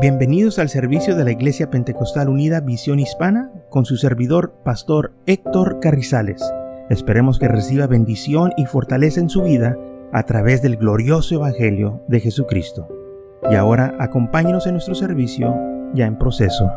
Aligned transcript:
Bienvenidos 0.00 0.60
al 0.60 0.68
servicio 0.68 1.16
de 1.16 1.24
la 1.24 1.32
Iglesia 1.32 1.70
Pentecostal 1.70 2.28
Unida 2.28 2.60
Visión 2.60 3.00
Hispana 3.00 3.50
con 3.68 3.84
su 3.84 3.96
servidor, 3.96 4.54
Pastor 4.64 5.12
Héctor 5.26 5.80
Carrizales. 5.80 6.40
Esperemos 6.88 7.40
que 7.40 7.48
reciba 7.48 7.88
bendición 7.88 8.52
y 8.56 8.66
fortaleza 8.66 9.18
en 9.18 9.28
su 9.28 9.42
vida 9.42 9.76
a 10.12 10.22
través 10.22 10.62
del 10.62 10.76
glorioso 10.76 11.34
Evangelio 11.34 12.00
de 12.06 12.20
Jesucristo. 12.20 12.86
Y 13.50 13.56
ahora 13.56 13.96
acompáñenos 13.98 14.68
en 14.68 14.74
nuestro 14.74 14.94
servicio 14.94 15.52
ya 15.94 16.06
en 16.06 16.16
proceso. 16.16 16.70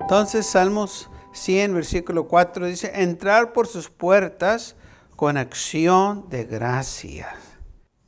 Entonces, 0.00 0.46
Salmos 0.46 1.10
100, 1.32 1.74
versículo 1.74 2.26
4 2.26 2.68
dice, 2.68 2.90
entrar 2.94 3.52
por 3.52 3.66
sus 3.66 3.90
puertas 3.90 4.76
con 5.20 5.36
acción 5.36 6.30
de 6.30 6.44
gracias 6.44 7.28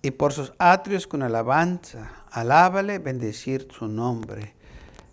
y 0.01 0.13
por 0.13 0.33
sus 0.33 0.55
atrios 0.59 1.07
con 1.07 1.23
alabanza. 1.23 2.11
Alábale, 2.31 3.01
bendecir 3.01 3.69
su 3.71 3.87
nombre. 3.87 4.55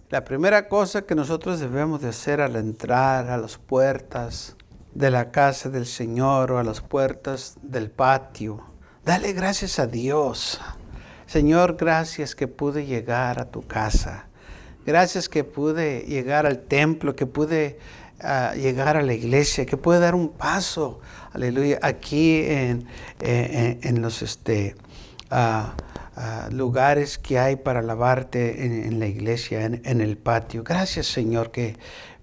La 0.10 0.24
primera 0.24 0.70
cosa 0.70 1.02
que 1.02 1.14
nosotros 1.14 1.60
debemos 1.60 2.00
de 2.02 2.08
hacer 2.08 2.40
al 2.40 2.56
entrar 2.56 3.30
a 3.30 3.36
las 3.36 3.58
puertas 3.58 4.56
de 4.94 5.12
la 5.12 5.32
casa 5.32 5.70
del 5.70 5.86
Señor 5.86 6.54
o 6.54 6.60
a 6.60 6.64
las 6.64 6.80
puertas 6.80 7.58
del 7.64 7.92
patio, 7.92 8.64
dale 9.04 9.34
gracias 9.34 9.78
a 9.78 9.86
Dios. 9.86 10.62
Señor, 11.26 11.76
gracias 11.76 12.34
que 12.34 12.48
pude 12.48 12.86
llegar 12.86 13.42
a 13.42 13.52
tu 13.52 13.68
casa. 13.68 14.30
Gracias 14.86 15.28
que 15.28 15.44
pude 15.44 16.06
llegar 16.08 16.46
al 16.46 16.60
templo, 16.60 17.14
que 17.18 17.26
pude 17.26 17.78
ah, 18.22 18.54
llegar 18.56 18.98
a 18.98 19.02
la 19.02 19.14
iglesia, 19.14 19.66
que 19.66 19.78
pude 19.78 20.00
dar 20.00 20.16
un 20.16 20.30
paso 20.30 21.00
aleluya, 21.34 21.80
aquí 21.82 22.44
en, 22.44 22.88
en, 23.20 24.02
los 24.02 24.22
este, 24.22 24.76
ah, 25.30 25.76
ah, 26.16 26.50
lugares 26.52 27.18
que 27.18 27.40
hay 27.40 27.56
para 27.58 27.82
lavarte 27.82 28.88
en, 28.88 29.00
la 29.00 29.08
iglesia, 29.08 29.66
en, 29.66 30.02
el 30.02 30.18
patio. 30.18 30.64
Gracias 30.64 31.08
Señor 31.08 31.52
que 31.52 31.78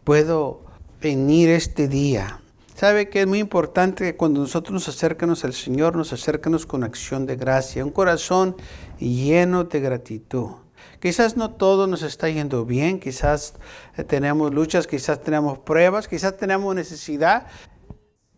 puedo 0.04 0.64
venir 1.00 1.50
este 1.50 1.88
día. 1.88 2.40
Sabe 2.74 3.08
que 3.08 3.22
es 3.22 3.26
muy 3.26 3.38
importante 3.38 4.04
que 4.04 4.16
cuando 4.16 4.40
nosotros 4.40 4.74
nos 4.74 4.88
acercamos 4.88 5.44
al 5.44 5.54
Señor, 5.54 5.96
nos 5.96 6.12
acercamos 6.12 6.66
con 6.66 6.84
acción 6.84 7.24
de 7.24 7.36
gracia, 7.36 7.82
un 7.82 7.90
corazón 7.90 8.54
lleno 8.98 9.64
de 9.64 9.80
gratitud. 9.80 10.65
Quizás 11.00 11.36
no 11.36 11.50
todo 11.52 11.86
nos 11.86 12.02
está 12.02 12.28
yendo 12.28 12.64
bien, 12.64 13.00
quizás 13.00 13.54
eh, 13.96 14.04
tenemos 14.04 14.52
luchas, 14.52 14.86
quizás 14.86 15.22
tenemos 15.22 15.58
pruebas, 15.58 16.08
quizás 16.08 16.36
tenemos 16.36 16.74
necesidad, 16.74 17.46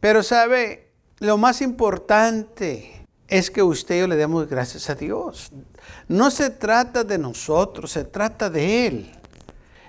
pero 0.01 0.23
sabe, 0.23 0.93
lo 1.19 1.37
más 1.37 1.61
importante 1.63 3.07
es 3.29 3.51
que 3.51 3.63
usted 3.63 3.97
y 3.97 4.01
yo 4.01 4.07
le 4.07 4.17
demos 4.17 4.49
gracias 4.49 4.89
a 4.91 4.95
Dios. 4.95 5.51
No 6.09 6.31
se 6.31 6.51
trata 6.51 7.05
de 7.05 7.19
nosotros, 7.19 7.93
se 7.93 8.05
trata 8.05 8.49
de 8.49 8.87
Él. 8.87 9.18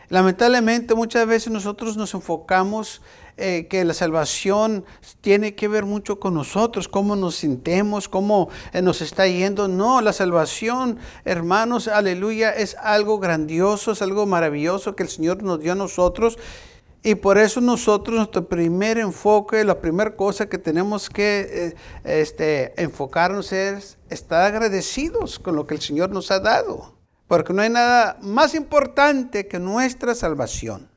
Lamentablemente 0.10 0.96
muchas 0.96 1.28
veces 1.28 1.54
nosotros 1.54 1.96
nos 1.96 2.14
enfocamos 2.14 3.02
eh, 3.38 3.68
que 3.70 3.86
la 3.86 3.94
salvación 3.94 4.84
tiene 5.22 5.56
que 5.56 5.68
ver 5.68 5.86
mucho 5.86 6.20
con 6.20 6.34
nosotros, 6.34 6.88
cómo 6.88 7.16
nos 7.16 7.36
sintemos, 7.36 8.10
cómo 8.10 8.50
eh, 8.74 8.82
nos 8.82 9.02
está 9.02 9.28
yendo. 9.28 9.68
No, 9.68 10.02
la 10.02 10.12
salvación, 10.12 10.98
hermanos, 11.26 11.88
aleluya, 11.88 12.52
es 12.52 12.76
algo 12.82 13.20
grandioso, 13.20 13.92
es 13.92 14.02
algo 14.02 14.26
maravilloso 14.26 14.96
que 14.96 15.04
el 15.04 15.10
Señor 15.10 15.42
nos 15.44 15.60
dio 15.60 15.72
a 15.72 15.76
nosotros 15.76 16.38
y 17.02 17.16
por 17.16 17.38
eso 17.38 17.62
nosotros, 17.62 18.18
nuestro 18.18 18.50
primer 18.50 18.98
enfoque, 18.98 19.64
la 19.64 19.80
primera 19.80 20.18
cosa 20.18 20.50
que 20.50 20.58
tenemos 20.58 21.10
que 21.10 21.48
eh, 21.50 21.76
este, 22.04 22.82
enfocarnos 22.82 23.54
es 23.54 23.98
estar 24.10 24.44
agradecidos 24.44 25.40
con 25.40 25.56
lo 25.56 25.66
que 25.66 25.76
el 25.76 25.82
Señor 25.82 26.10
nos 26.10 26.30
ha 26.30 26.40
dado. 26.40 26.99
Porque 27.30 27.54
no 27.54 27.62
hay 27.62 27.70
nada 27.70 28.18
más 28.22 28.56
importante 28.56 29.48
que 29.48 29.60
nuestra 29.60 30.16
salvación. 30.16 30.90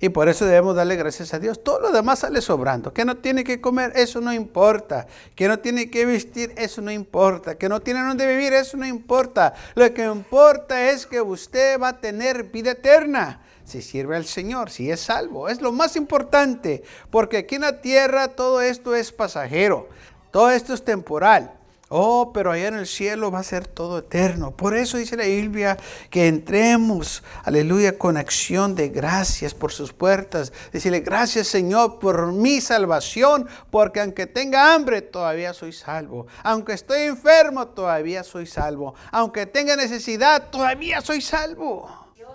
Y 0.00 0.10
por 0.10 0.28
eso 0.28 0.44
debemos 0.44 0.76
darle 0.76 0.94
gracias 0.94 1.34
a 1.34 1.40
Dios. 1.40 1.64
Todo 1.64 1.80
lo 1.80 1.90
demás 1.90 2.20
sale 2.20 2.40
sobrando. 2.40 2.92
Que 2.92 3.04
no 3.04 3.16
tiene 3.16 3.42
que 3.42 3.60
comer, 3.60 3.92
eso 3.96 4.20
no 4.20 4.32
importa. 4.32 5.08
Que 5.34 5.48
no 5.48 5.58
tiene 5.58 5.90
que 5.90 6.06
vestir, 6.06 6.52
eso 6.56 6.80
no 6.80 6.92
importa. 6.92 7.56
Que 7.56 7.68
no 7.68 7.80
tiene 7.80 8.02
donde 8.02 8.26
vivir, 8.26 8.52
eso 8.52 8.76
no 8.76 8.86
importa. 8.86 9.52
Lo 9.74 9.92
que 9.92 10.04
importa 10.04 10.90
es 10.90 11.06
que 11.06 11.20
usted 11.20 11.80
va 11.80 11.88
a 11.88 12.00
tener 12.00 12.44
vida 12.44 12.70
eterna 12.70 13.40
si 13.64 13.82
sirve 13.82 14.14
al 14.14 14.26
Señor, 14.26 14.70
si 14.70 14.92
es 14.92 15.00
salvo. 15.00 15.48
Es 15.48 15.60
lo 15.60 15.72
más 15.72 15.96
importante, 15.96 16.84
porque 17.10 17.38
aquí 17.38 17.56
en 17.56 17.62
la 17.62 17.80
tierra 17.80 18.28
todo 18.28 18.60
esto 18.60 18.94
es 18.94 19.10
pasajero, 19.10 19.88
todo 20.30 20.50
esto 20.50 20.72
es 20.74 20.84
temporal. 20.84 21.52
Oh, 21.96 22.32
pero 22.32 22.50
allá 22.50 22.66
en 22.66 22.74
el 22.74 22.88
cielo 22.88 23.30
va 23.30 23.38
a 23.38 23.44
ser 23.44 23.68
todo 23.68 23.98
eterno. 23.98 24.50
Por 24.50 24.76
eso 24.76 24.98
dice 24.98 25.16
la 25.16 25.26
Biblia 25.26 25.76
que 26.10 26.26
entremos, 26.26 27.22
aleluya, 27.44 27.96
con 27.98 28.16
acción 28.16 28.74
de 28.74 28.88
gracias 28.88 29.54
por 29.54 29.70
sus 29.70 29.92
puertas. 29.92 30.52
Decirle, 30.72 31.02
gracias 31.02 31.46
Señor 31.46 32.00
por 32.00 32.32
mi 32.32 32.60
salvación, 32.60 33.46
porque 33.70 34.00
aunque 34.00 34.26
tenga 34.26 34.74
hambre, 34.74 35.02
todavía 35.02 35.54
soy 35.54 35.72
salvo. 35.72 36.26
Aunque 36.42 36.72
estoy 36.72 37.02
enfermo, 37.02 37.68
todavía 37.68 38.24
soy 38.24 38.46
salvo. 38.46 38.96
Aunque 39.12 39.46
tenga 39.46 39.76
necesidad, 39.76 40.50
todavía 40.50 41.00
soy 41.00 41.20
salvo. 41.20 41.88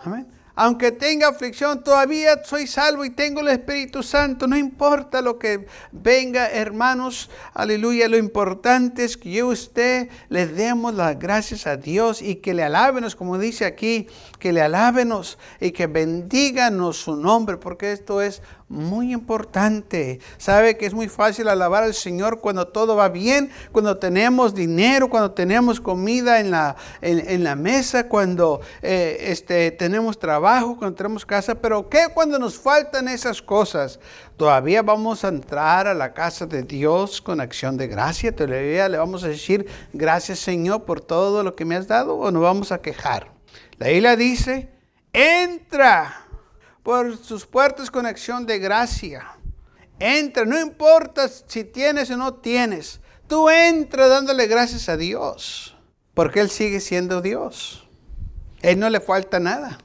Amén 0.06 0.39
aunque 0.62 0.92
tenga 0.92 1.30
aflicción, 1.30 1.86
todavía 1.86 2.44
soy 2.44 2.68
salvo 2.68 3.06
y 3.06 3.12
tengo 3.12 3.40
el 3.40 3.48
Espíritu 3.48 4.04
Santo. 4.04 4.46
No 4.46 4.58
importa 4.58 5.22
lo 5.22 5.40
que 5.40 5.66
venga, 5.94 6.50
hermanos, 6.50 7.30
aleluya. 7.54 8.10
Lo 8.10 8.18
importante 8.18 9.06
es 9.06 9.16
que 9.16 9.32
yo 9.32 9.52
y 9.52 9.54
usted 9.54 10.10
le 10.28 10.48
demos 10.48 10.94
las 10.94 11.18
gracias 11.18 11.66
a 11.66 11.78
Dios 11.78 12.22
y 12.22 12.36
que 12.36 12.54
le 12.54 12.64
alábenos, 12.64 13.16
como 13.16 13.38
dice 13.38 13.64
aquí, 13.64 14.08
que 14.38 14.52
le 14.52 14.62
alábenos 14.62 15.38
y 15.62 15.72
que 15.72 15.88
bendíganos 15.88 16.98
su 16.98 17.16
nombre, 17.16 17.56
porque 17.56 17.94
esto 17.94 18.22
es 18.22 18.42
muy 18.70 19.12
importante. 19.12 20.20
Sabe 20.38 20.78
que 20.78 20.86
es 20.86 20.94
muy 20.94 21.10
fácil 21.10 21.48
alabar 21.48 21.84
al 21.84 21.96
Señor 21.96 22.40
cuando 22.40 22.68
todo 22.68 22.96
va 22.96 23.10
bien, 23.10 23.50
cuando 23.72 23.98
tenemos 23.98 24.54
dinero, 24.54 25.10
cuando 25.10 25.32
tenemos 25.32 25.82
comida 25.82 26.40
en 26.40 26.52
la, 26.52 26.76
en, 27.02 27.44
la 27.44 27.56
mesa, 27.56 28.08
cuando 28.08 28.62
eh, 28.84 29.18
este, 29.22 29.72
tenemos 29.72 30.20
trabajo, 30.20 30.78
cuando 30.78 30.96
tenemos 30.96 31.26
casa. 31.26 31.56
Pero 31.56 31.90
¿qué 31.90 32.08
cuando 32.14 32.38
nos 32.38 32.58
faltan 32.58 33.08
esas 33.08 33.42
cosas? 33.42 34.00
Todavía 34.38 34.84
vamos 34.84 35.26
a 35.26 35.30
entrar 35.30 35.88
a 35.88 35.94
la 35.94 36.14
casa 36.14 36.46
de 36.46 36.62
Dios 36.62 37.22
con 37.22 37.42
acción 37.42 37.76
de 37.76 37.88
gracia. 37.88 38.36
Todavía 38.36 38.88
le 38.88 38.98
vamos 38.98 39.24
a 39.24 39.30
decir 39.30 39.66
gracias 39.94 40.40
Señor 40.40 40.84
por 40.84 41.02
todo 41.02 41.44
lo 41.44 41.56
que 41.56 41.66
me 41.66 41.76
has 41.76 41.88
dado 41.88 42.16
o 42.16 42.32
nos 42.32 42.44
vamos 42.44 42.72
a 42.72 42.82
quejar. 42.82 43.32
La 43.80 43.90
isla 43.90 44.16
dice, 44.16 44.70
entra 45.12 46.29
por 46.90 47.24
sus 47.24 47.46
puertas 47.46 47.92
con 47.92 48.08
acción 48.08 48.48
de 48.48 48.58
gracia. 48.58 49.38
Entra, 50.00 50.44
no 50.44 50.60
importa 50.60 51.28
si 51.28 51.64
tienes 51.64 52.10
o 52.10 52.18
no 52.18 52.34
tienes. 52.34 53.00
Tú 53.28 53.48
entra 53.48 54.08
dándole 54.08 54.48
gracias 54.48 54.90
a 54.90 54.98
Dios, 54.98 55.78
porque 56.16 56.40
Él 56.40 56.50
sigue 56.50 56.80
siendo 56.80 57.22
Dios. 57.22 57.88
Él 58.64 58.80
no 58.80 58.90
le 58.90 59.02
falta 59.02 59.40
nada. 59.40 59.78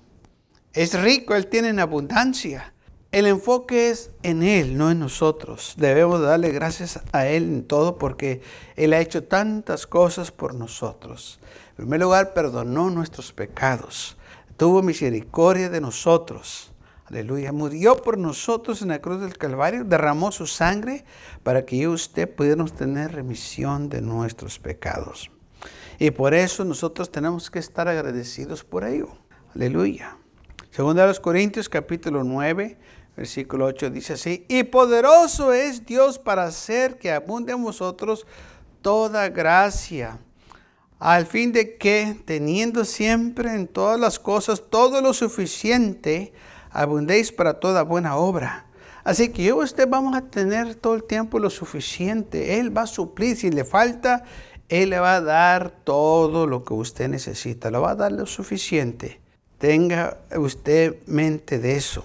Es 0.73 0.99
rico, 0.99 1.35
Él 1.35 1.49
tiene 1.49 1.69
en 1.69 1.79
abundancia. 1.79 2.73
El 3.13 3.27
enfoque 3.27 3.91
es 3.91 4.11
en 4.23 4.43
Él, 4.43 4.79
no 4.79 4.91
en 4.91 4.99
nosotros. 4.99 5.75
Debemos 5.77 6.23
darle 6.23 6.53
gracias 6.53 7.01
a 7.13 7.27
Él 7.27 7.43
en 7.43 7.67
todo 7.67 7.99
porque 7.99 8.41
Él 8.77 8.95
ha 8.95 9.01
hecho 9.01 9.25
tantas 9.25 9.87
cosas 9.87 10.31
por 10.31 10.55
nosotros. 10.55 11.39
En 11.73 11.77
primer 11.77 12.01
lugar, 12.01 12.33
perdonó 12.33 12.89
nuestros 12.89 13.35
pecados. 13.35 14.17
Tuvo 14.57 14.81
misericordia 14.81 15.69
de 15.69 15.83
nosotros. 15.83 16.71
Aleluya. 17.07 17.53
Murió 17.53 17.97
por 17.97 18.17
nosotros 18.17 18.81
en 18.81 18.89
la 18.89 19.01
cruz 19.01 19.21
del 19.21 19.37
Calvario, 19.37 19.85
derramó 19.85 20.33
su 20.33 20.47
sangre 20.47 21.05
para 21.43 21.67
que 21.67 21.77
yo 21.77 21.91
y 21.91 21.95
usted 21.95 22.35
pudiéramos 22.35 22.73
tener 22.75 23.13
remisión 23.13 23.89
de 23.89 24.01
nuestros 24.01 24.59
pecados. 24.59 25.31
Y 25.99 26.11
por 26.11 26.35
eso 26.35 26.65
nosotros 26.65 27.11
tenemos 27.11 27.51
que 27.51 27.59
estar 27.59 27.89
agradecidos 27.89 28.65
por 28.65 28.85
ello. 28.85 29.09
Aleluya. 29.55 30.17
Según 30.71 30.97
de 30.97 31.07
los 31.07 31.21
Corintios 31.21 31.69
capítulo 31.69 32.25
9, 32.25 32.79
versículo 33.17 33.67
8 33.67 33.91
dice 33.91 34.15
así, 34.15 34.45
y 34.49 34.65
poderoso 34.65 35.53
es 35.53 35.87
Dios 35.87 36.19
para 36.19 36.45
hacer 36.45 36.99
que 36.99 37.13
abunde 37.13 37.53
en 37.53 37.63
vosotros 37.63 38.27
toda 38.83 39.29
gracia, 39.29 40.19
al 40.99 41.27
fin 41.27 41.53
de 41.53 41.77
que, 41.77 42.17
teniendo 42.25 42.85
siempre 42.85 43.55
en 43.55 43.69
todas 43.69 44.01
las 44.01 44.19
cosas 44.19 44.65
todo 44.69 45.01
lo 45.01 45.13
suficiente, 45.13 46.33
abundéis 46.75 47.33
para 47.33 47.55
toda 47.55 47.83
buena 47.83 48.17
obra. 48.17 48.67
Así 49.05 49.29
que 49.29 49.45
yo 49.45 49.61
y 49.61 49.65
usted 49.65 49.89
vamos 49.89 50.17
a 50.17 50.23
tener 50.23 50.75
todo 50.75 50.95
el 50.95 51.05
tiempo 51.05 51.39
lo 51.39 51.51
suficiente. 51.51 52.59
Él 52.59 52.77
va 52.77 52.83
a 52.83 52.87
suplir. 52.87 53.37
Si 53.37 53.51
le 53.51 53.65
falta, 53.65 54.25
Él 54.69 54.91
le 54.91 54.99
va 54.99 55.17
a 55.17 55.21
dar 55.21 55.71
todo 55.85 56.47
lo 56.47 56.65
que 56.65 56.75
usted 56.75 57.09
necesita. 57.09 57.71
Le 57.71 57.79
va 57.79 57.93
a 57.93 57.95
dar 57.95 58.13
lo 58.13 58.27
suficiente. 58.27 59.21
Tenga 59.59 60.19
usted 60.37 61.07
mente 61.07 61.59
de 61.59 61.77
eso. 61.77 62.05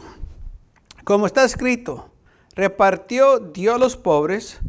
Como 1.04 1.26
está 1.26 1.44
escrito, 1.44 2.12
repartió, 2.54 3.40
dio 3.40 3.76
a 3.76 3.80
los 3.80 3.98
pobres, 3.98 4.60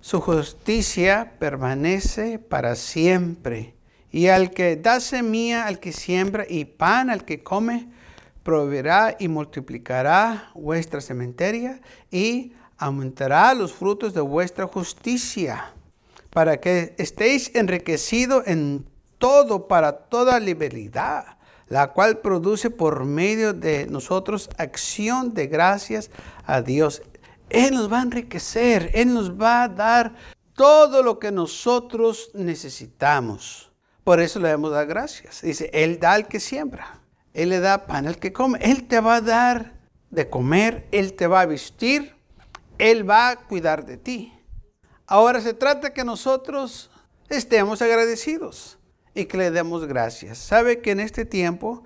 su 0.00 0.20
justicia 0.20 1.32
permanece 1.38 2.38
para 2.38 2.74
siempre. 2.74 3.74
Y 4.10 4.28
al 4.28 4.50
que 4.50 4.76
da 4.76 5.00
semilla 5.00 5.66
al 5.66 5.78
que 5.78 5.92
siembra 5.92 6.44
y 6.48 6.64
pan 6.64 7.10
al 7.10 7.24
que 7.24 7.42
come, 7.42 7.88
proveerá 8.46 9.16
y 9.18 9.26
multiplicará 9.26 10.52
vuestra 10.54 11.00
cementeria 11.00 11.80
y 12.12 12.52
aumentará 12.78 13.52
los 13.54 13.72
frutos 13.72 14.14
de 14.14 14.20
vuestra 14.20 14.68
justicia, 14.68 15.72
para 16.30 16.60
que 16.60 16.94
estéis 16.96 17.50
enriquecidos 17.56 18.46
en 18.46 18.86
todo 19.18 19.66
para 19.66 19.90
toda 19.90 20.38
liberalidad, 20.38 21.38
la 21.66 21.88
cual 21.88 22.18
produce 22.18 22.70
por 22.70 23.04
medio 23.04 23.52
de 23.52 23.88
nosotros 23.88 24.48
acción 24.58 25.34
de 25.34 25.48
gracias 25.48 26.12
a 26.44 26.62
Dios. 26.62 27.02
Él 27.50 27.74
nos 27.74 27.92
va 27.92 27.98
a 27.98 28.02
enriquecer, 28.02 28.92
Él 28.94 29.12
nos 29.12 29.32
va 29.32 29.64
a 29.64 29.68
dar 29.68 30.14
todo 30.54 31.02
lo 31.02 31.18
que 31.18 31.32
nosotros 31.32 32.30
necesitamos. 32.32 33.72
Por 34.04 34.20
eso 34.20 34.38
le 34.38 34.50
damos 34.50 34.70
las 34.70 34.86
gracias. 34.86 35.42
Dice, 35.42 35.68
Él 35.72 35.98
da 35.98 36.12
al 36.12 36.28
que 36.28 36.38
siembra, 36.38 36.95
Él 37.36 37.50
le 37.50 37.60
da 37.60 37.86
pan 37.86 38.06
al 38.06 38.16
que 38.16 38.32
come, 38.32 38.58
Él 38.62 38.88
te 38.88 38.98
va 38.98 39.16
a 39.16 39.20
dar 39.20 39.74
de 40.10 40.30
comer, 40.30 40.88
Él 40.90 41.12
te 41.12 41.26
va 41.26 41.42
a 41.42 41.46
vestir, 41.46 42.16
Él 42.78 43.08
va 43.08 43.28
a 43.28 43.36
cuidar 43.36 43.84
de 43.84 43.98
ti. 43.98 44.32
Ahora 45.06 45.42
se 45.42 45.52
trata 45.52 45.92
que 45.92 46.02
nosotros 46.02 46.90
estemos 47.28 47.82
agradecidos 47.82 48.78
y 49.14 49.26
que 49.26 49.36
le 49.36 49.50
demos 49.50 49.84
gracias. 49.84 50.38
Sabe 50.38 50.80
que 50.80 50.92
en 50.92 51.00
este 51.00 51.26
tiempo, 51.26 51.84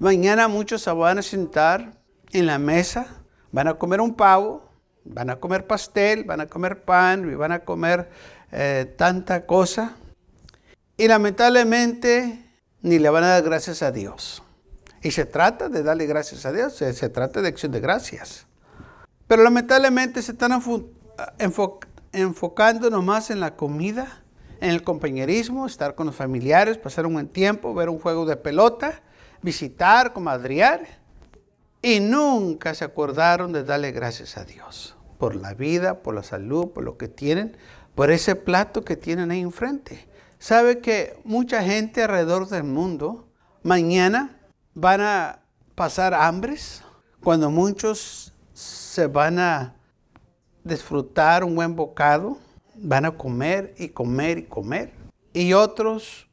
mañana 0.00 0.48
muchos 0.48 0.82
se 0.82 0.90
van 0.90 1.18
a 1.18 1.22
sentar 1.22 1.92
en 2.32 2.46
la 2.46 2.58
mesa, 2.58 3.06
van 3.52 3.68
a 3.68 3.74
comer 3.74 4.00
un 4.00 4.14
pavo, 4.14 4.68
van 5.04 5.30
a 5.30 5.36
comer 5.36 5.64
pastel, 5.64 6.24
van 6.24 6.40
a 6.40 6.46
comer 6.46 6.82
pan 6.82 7.38
van 7.38 7.52
a 7.52 7.60
comer 7.60 8.10
eh, 8.50 8.92
tanta 8.98 9.46
cosa. 9.46 9.94
Y 10.96 11.06
lamentablemente 11.06 12.50
ni 12.80 12.98
le 12.98 13.10
van 13.10 13.22
a 13.22 13.28
dar 13.28 13.44
gracias 13.44 13.80
a 13.82 13.92
Dios. 13.92 14.42
Y 15.02 15.10
se 15.10 15.26
trata 15.26 15.68
de 15.68 15.82
darle 15.82 16.06
gracias 16.06 16.46
a 16.46 16.52
Dios, 16.52 16.74
se, 16.74 17.08
trata 17.08 17.42
de 17.42 17.48
acción 17.48 17.72
de 17.72 17.80
gracias. 17.80 18.46
Pero 19.26 19.42
lamentablemente 19.42 20.22
se 20.22 20.32
están 20.32 20.52
enfocando 22.12 22.90
nomás 22.90 23.30
en 23.30 23.40
la 23.40 23.56
comida 23.56 24.22
en 24.62 24.70
el 24.70 24.84
compañerismo, 24.84 25.66
estar 25.66 25.96
con 25.96 26.06
los 26.06 26.14
familiares, 26.14 26.78
pasar 26.78 27.04
un 27.04 27.14
buen 27.14 27.26
tiempo, 27.26 27.74
ver 27.74 27.88
un 27.88 27.98
juego 27.98 28.24
de 28.24 28.36
pelota, 28.36 29.02
visitar, 29.42 30.12
comadrear. 30.12 30.86
Y 31.82 31.98
nunca 31.98 32.72
se 32.72 32.84
acordaron 32.84 33.52
de 33.52 33.64
darle 33.64 33.90
gracias 33.90 34.36
a 34.36 34.44
Dios 34.44 34.94
por 35.18 35.34
la 35.34 35.54
vida, 35.54 36.02
por 36.02 36.14
la 36.14 36.22
salud, 36.22 36.68
por 36.68 36.84
lo 36.84 36.96
que 36.96 37.08
tienen, 37.08 37.56
por 37.96 38.12
ese 38.12 38.36
plato 38.36 38.84
que 38.84 38.96
tienen 38.96 39.32
ahí 39.32 39.40
enfrente. 39.40 40.06
Sabe 40.38 40.78
que 40.78 41.18
mucha 41.24 41.64
gente 41.64 42.04
alrededor 42.04 42.48
del 42.48 42.62
mundo 42.62 43.26
mañana 43.64 44.38
van 44.74 45.00
a 45.00 45.40
pasar 45.74 46.14
hambres 46.14 46.82
cuando 47.22 47.50
muchos 47.50 48.32
se 48.52 49.06
van 49.06 49.38
a 49.38 49.74
disfrutar 50.64 51.44
un 51.44 51.54
buen 51.54 51.74
bocado 51.74 52.38
van 52.82 53.04
a 53.04 53.12
comer 53.12 53.74
y 53.78 53.88
comer 53.88 54.38
y 54.38 54.42
comer. 54.44 54.92
Y 55.32 55.52
otros 55.52 56.28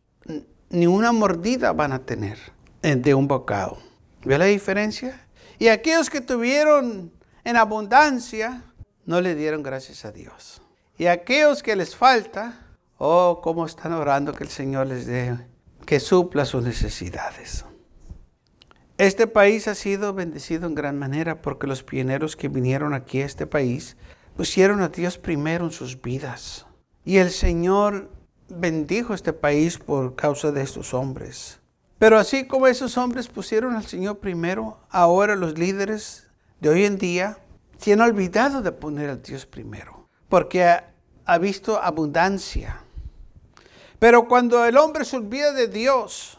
ni 0.70 0.88
una 0.88 1.12
mordida 1.12 1.72
van 1.74 1.94
a 1.94 2.00
tener 2.00 2.38
de 2.82 3.14
un 3.14 3.28
bocado. 3.28 3.78
¿Ve 4.24 4.38
la 4.38 4.46
diferencia? 4.46 5.28
Y 5.58 5.68
aquellos 5.68 6.10
que 6.10 6.22
tuvieron 6.22 7.12
en 7.44 7.58
abundancia, 7.58 8.64
no 9.06 9.22
le 9.22 9.36
dieron 9.36 9.64
gracias 9.64 10.06
a 10.06 10.12
Dios. 10.12 10.62
Y 10.98 11.08
aquellos 11.08 11.64
que 11.64 11.76
les 11.76 11.96
falta, 11.96 12.68
oh, 12.98 13.40
cómo 13.42 13.66
están 13.66 13.94
orando 13.94 14.34
que 14.34 14.44
el 14.44 14.50
Señor 14.50 14.88
les 14.88 15.06
dé, 15.06 15.38
que 15.86 16.00
supla 16.00 16.46
sus 16.46 16.64
necesidades. 16.64 17.66
Este 19.00 19.28
país 19.28 19.70
ha 19.70 19.76
sido 19.76 20.14
bendecido 20.14 20.68
en 20.68 20.76
gran 20.76 21.00
manera 21.00 21.42
porque 21.42 21.68
los 21.68 21.84
pioneros 21.84 22.36
que 22.36 22.50
vinieron 22.50 22.94
aquí 22.94 23.22
a 23.22 23.26
este 23.26 23.48
país 23.48 23.96
pusieron 24.36 24.82
a 24.82 24.90
Dios 24.90 25.18
primero 25.18 25.64
en 25.64 25.72
sus 25.72 26.02
vidas. 26.02 26.66
Y 27.06 27.16
el 27.16 27.32
Señor 27.32 28.12
bendijo 28.50 29.14
este 29.14 29.32
país 29.32 29.78
por 29.78 30.18
causa 30.18 30.52
de 30.52 30.64
estos 30.64 30.94
hombres. 30.94 31.62
Pero 31.98 32.18
así 32.18 32.46
como 32.46 32.68
esos 32.68 32.98
hombres 32.98 33.30
pusieron 33.30 33.74
al 33.74 33.86
Señor 33.86 34.20
primero, 34.20 34.82
ahora 34.90 35.38
los 35.38 35.58
líderes 35.58 36.28
de 36.60 36.68
hoy 36.68 36.84
en 36.84 36.98
día 36.98 37.38
se 37.78 37.94
han 37.94 38.02
olvidado 38.02 38.62
de 38.62 38.74
poner 38.74 39.12
a 39.12 39.16
Dios 39.16 39.46
primero, 39.46 40.10
porque 40.28 40.66
ha 41.24 41.38
visto 41.38 41.82
abundancia. 41.82 42.82
Pero 43.98 44.28
cuando 44.28 44.66
el 44.66 44.76
hombre 44.76 45.06
se 45.06 45.16
olvida 45.16 45.54
de 45.54 45.70
Dios, 45.70 46.38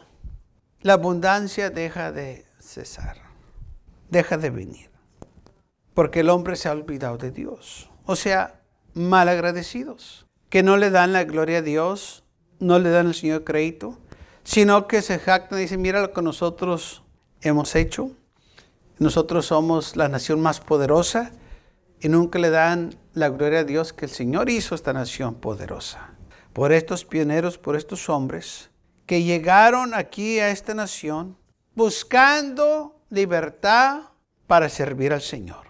la 0.82 0.92
abundancia 0.92 1.70
deja 1.70 2.12
de 2.12 2.49
cesar, 2.70 3.16
deja 4.08 4.38
de 4.38 4.50
venir, 4.50 4.90
porque 5.92 6.20
el 6.20 6.30
hombre 6.30 6.56
se 6.56 6.68
ha 6.68 6.72
olvidado 6.72 7.18
de 7.18 7.32
Dios. 7.32 7.90
O 8.06 8.16
sea, 8.16 8.62
mal 8.94 9.28
agradecidos, 9.28 10.26
que 10.48 10.62
no 10.62 10.76
le 10.76 10.90
dan 10.90 11.12
la 11.12 11.24
gloria 11.24 11.58
a 11.58 11.62
Dios, 11.62 12.24
no 12.60 12.78
le 12.78 12.90
dan 12.90 13.08
al 13.08 13.14
Señor 13.14 13.44
crédito, 13.44 13.98
sino 14.44 14.86
que 14.86 15.02
se 15.02 15.18
jactan 15.18 15.58
y 15.58 15.62
dicen, 15.62 15.82
mira 15.82 16.00
lo 16.00 16.12
que 16.12 16.22
nosotros 16.22 17.02
hemos 17.40 17.74
hecho, 17.74 18.12
nosotros 18.98 19.46
somos 19.46 19.96
la 19.96 20.08
nación 20.08 20.40
más 20.40 20.60
poderosa 20.60 21.32
y 22.00 22.08
nunca 22.08 22.38
le 22.38 22.50
dan 22.50 22.94
la 23.14 23.30
gloria 23.30 23.60
a 23.60 23.64
Dios 23.64 23.92
que 23.92 24.04
el 24.04 24.10
Señor 24.10 24.48
hizo 24.48 24.74
esta 24.74 24.92
nación 24.92 25.34
poderosa. 25.34 26.14
Por 26.52 26.72
estos 26.72 27.04
pioneros, 27.04 27.58
por 27.58 27.76
estos 27.76 28.08
hombres 28.08 28.70
que 29.06 29.22
llegaron 29.22 29.94
aquí 29.94 30.38
a 30.38 30.50
esta 30.50 30.74
nación 30.74 31.36
buscando 31.80 32.94
libertad 33.08 34.02
para 34.46 34.68
servir 34.68 35.14
al 35.14 35.22
Señor. 35.22 35.68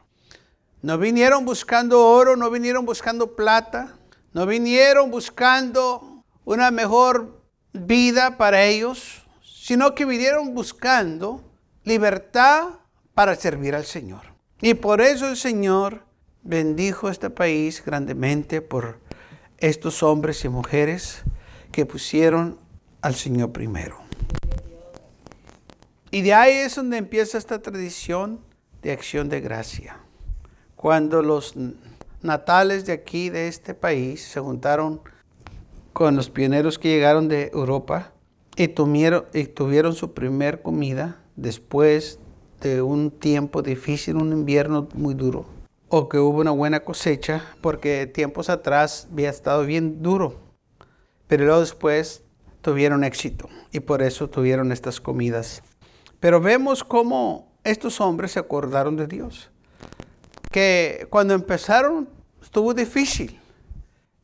No 0.82 0.98
vinieron 0.98 1.44
buscando 1.44 2.04
oro, 2.04 2.34
no 2.34 2.50
vinieron 2.50 2.84
buscando 2.84 3.36
plata, 3.36 3.96
no 4.32 4.44
vinieron 4.44 5.12
buscando 5.12 6.24
una 6.44 6.72
mejor 6.72 7.44
vida 7.72 8.36
para 8.38 8.64
ellos, 8.64 9.24
sino 9.44 9.94
que 9.94 10.04
vinieron 10.04 10.52
buscando 10.52 11.44
libertad 11.84 12.70
para 13.14 13.36
servir 13.36 13.76
al 13.76 13.84
Señor. 13.84 14.34
Y 14.60 14.74
por 14.74 15.00
eso 15.02 15.28
el 15.28 15.36
Señor 15.36 16.02
bendijo 16.42 17.08
este 17.08 17.30
país 17.30 17.84
grandemente 17.86 18.62
por 18.62 18.98
estos 19.58 20.02
hombres 20.02 20.44
y 20.44 20.48
mujeres 20.48 21.22
que 21.70 21.86
pusieron 21.86 22.58
al 23.00 23.14
Señor 23.14 23.52
primero. 23.52 24.09
Y 26.10 26.22
de 26.22 26.34
ahí 26.34 26.54
es 26.54 26.74
donde 26.74 26.96
empieza 26.96 27.38
esta 27.38 27.62
tradición 27.62 28.40
de 28.82 28.92
acción 28.92 29.28
de 29.28 29.40
gracia 29.40 30.00
cuando 30.80 31.20
los 31.20 31.56
natales 32.22 32.86
de 32.86 32.94
aquí, 32.94 33.28
de 33.28 33.48
este 33.48 33.74
país, 33.74 34.22
se 34.22 34.40
juntaron 34.40 35.02
con 35.92 36.16
los 36.16 36.30
pioneros 36.30 36.78
que 36.78 36.88
llegaron 36.88 37.28
de 37.28 37.50
Europa 37.52 38.14
y 38.56 38.68
tuvieron, 38.68 39.26
y 39.34 39.44
tuvieron 39.44 39.94
su 39.94 40.14
primer 40.14 40.62
comida 40.62 41.20
después 41.36 42.18
de 42.62 42.80
un 42.80 43.10
tiempo 43.10 43.60
difícil, 43.60 44.16
un 44.16 44.32
invierno 44.32 44.88
muy 44.94 45.12
duro, 45.12 45.44
o 45.90 46.08
que 46.08 46.18
hubo 46.18 46.40
una 46.40 46.52
buena 46.52 46.80
cosecha, 46.80 47.44
porque 47.60 48.06
tiempos 48.06 48.48
atrás 48.48 49.06
había 49.12 49.28
estado 49.28 49.66
bien 49.66 50.00
duro, 50.00 50.40
pero 51.26 51.44
luego 51.44 51.60
después 51.60 52.22
tuvieron 52.62 53.04
éxito 53.04 53.50
y 53.70 53.80
por 53.80 54.00
eso 54.00 54.30
tuvieron 54.30 54.72
estas 54.72 54.98
comidas. 54.98 55.62
Pero 56.20 56.40
vemos 56.40 56.84
cómo 56.84 57.52
estos 57.64 58.00
hombres 58.00 58.32
se 58.32 58.38
acordaron 58.38 58.96
de 58.96 59.06
Dios 59.06 59.50
que 60.50 61.06
cuando 61.10 61.34
empezaron 61.34 62.08
estuvo 62.42 62.74
difícil, 62.74 63.40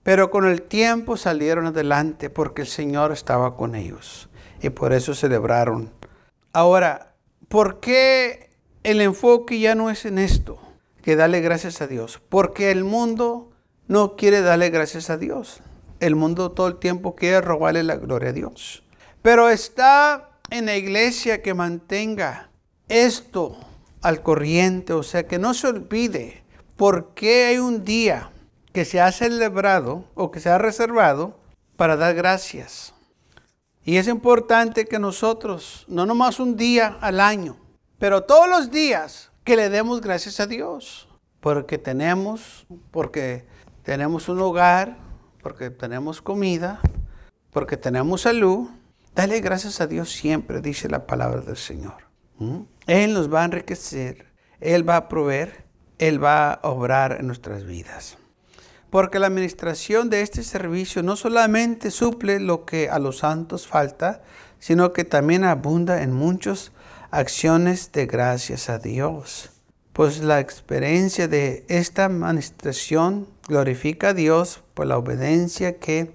pero 0.03 0.31
con 0.31 0.47
el 0.47 0.63
tiempo 0.63 1.17
salieron 1.17 1.67
adelante 1.67 2.31
porque 2.31 2.63
el 2.63 2.69
Señor 2.69 3.13
estaba 3.13 3.57
con 3.57 3.75
ellos 3.75 4.29
y 4.61 4.71
por 4.71 4.93
eso 4.93 5.15
celebraron. 5.15 5.93
Ahora, 6.53 7.15
¿por 7.49 7.81
qué 7.81 8.51
el 8.83 9.01
enfoque 9.01 9.59
ya 9.59 9.75
no 9.75 9.91
es 9.91 10.05
en 10.05 10.19
esto? 10.19 10.59
Que 11.03 11.17
darle 11.17 11.41
gracias 11.41 11.81
a 11.83 11.87
Dios. 11.87 12.21
Porque 12.29 12.71
el 12.71 12.83
mundo 12.83 13.53
no 13.87 14.17
quiere 14.17 14.41
darle 14.41 14.71
gracias 14.71 15.11
a 15.11 15.19
Dios. 15.19 15.61
El 16.01 16.17
mundo 16.17 16.51
todo 16.53 16.67
el 16.67 16.79
tiempo 16.79 17.15
quiere 17.15 17.41
robarle 17.41 17.83
la 17.85 17.97
gloria 17.97 18.31
a 18.31 18.33
Dios. 18.33 18.83
Pero 19.23 19.49
está 19.51 20.36
en 20.51 20.67
la 20.67 20.77
iglesia 20.77 21.43
que 21.43 21.55
mantenga 21.55 22.51
esto 22.89 23.57
al 24.03 24.23
corriente, 24.23 24.93
o 24.93 25.03
sea, 25.03 25.27
que 25.27 25.39
no 25.39 25.55
se 25.55 25.69
olvide 25.69 26.45
por 26.77 27.15
qué 27.15 27.47
hay 27.47 27.59
un 27.59 27.85
día 27.85 28.31
que 28.73 28.85
se 28.85 29.01
ha 29.01 29.11
celebrado 29.11 30.05
o 30.15 30.31
que 30.31 30.41
se 30.41 30.51
ha 30.51 30.59
reservado 30.59 31.39
para 31.77 31.97
dar 31.97 32.15
gracias. 32.15 32.95
Y 33.85 33.97
es 33.97 34.09
importante 34.09 34.85
que 34.85 34.99
nosotros, 34.99 35.85
no 35.89 36.07
nomás 36.07 36.41
un 36.41 36.57
día 36.57 36.99
al 37.01 37.21
año, 37.21 37.57
pero 37.99 38.25
todos 38.25 38.49
los 38.49 38.71
días 38.71 39.31
que 39.45 39.57
le 39.57 39.71
demos 39.71 40.01
gracias 40.01 40.41
a 40.41 40.47
Dios, 40.47 41.09
porque 41.41 41.79
tenemos, 41.79 42.67
porque 42.91 43.47
tenemos 43.83 44.29
un 44.29 44.41
hogar, 44.41 44.97
porque 45.43 45.71
tenemos 45.71 46.21
comida, 46.21 46.81
porque 47.53 47.77
tenemos 47.77 48.23
salud, 48.23 48.69
dale 49.17 49.41
gracias 49.41 49.81
a 49.81 49.87
Dios 49.89 50.13
siempre, 50.13 50.61
dice 50.61 50.89
la 50.89 51.07
palabra 51.07 51.41
del 51.41 51.57
Señor. 51.57 52.07
¿Mm? 52.39 52.61
Él 52.87 53.15
nos 53.15 53.33
va 53.33 53.43
a 53.43 53.47
enriquecer, 53.47 54.27
Él 54.61 54.89
va 54.89 54.97
a 54.97 55.09
proveer, 55.09 55.65
Él 55.99 56.23
va 56.23 56.53
a 56.53 56.69
obrar 56.69 57.17
en 57.19 57.27
nuestras 57.27 57.65
vidas. 57.65 58.19
Porque 58.91 59.19
la 59.19 59.27
administración 59.27 60.11
de 60.11 60.21
este 60.21 60.45
servicio 60.45 61.03
no 61.03 61.17
solamente 61.17 61.91
suple 61.91 62.39
lo 62.39 62.65
que 62.65 62.89
a 62.89 62.99
los 62.99 63.19
santos 63.19 63.67
falta, 63.67 64.23
sino 64.59 64.93
que 64.93 65.05
también 65.05 65.45
abunda 65.45 66.03
en 66.03 66.13
muchas 66.13 66.73
acciones 67.11 67.91
de 67.93 68.07
gracias 68.07 68.69
a 68.69 68.79
Dios. 68.79 69.51
Pues 69.93 70.21
la 70.23 70.41
experiencia 70.41 71.27
de 71.27 71.65
esta 71.69 72.05
administración 72.05 73.29
glorifica 73.49 74.11
a 74.11 74.15
Dios 74.15 74.63
por 74.75 74.87
la 74.87 74.99
obediencia 74.99 75.79
que 75.79 76.15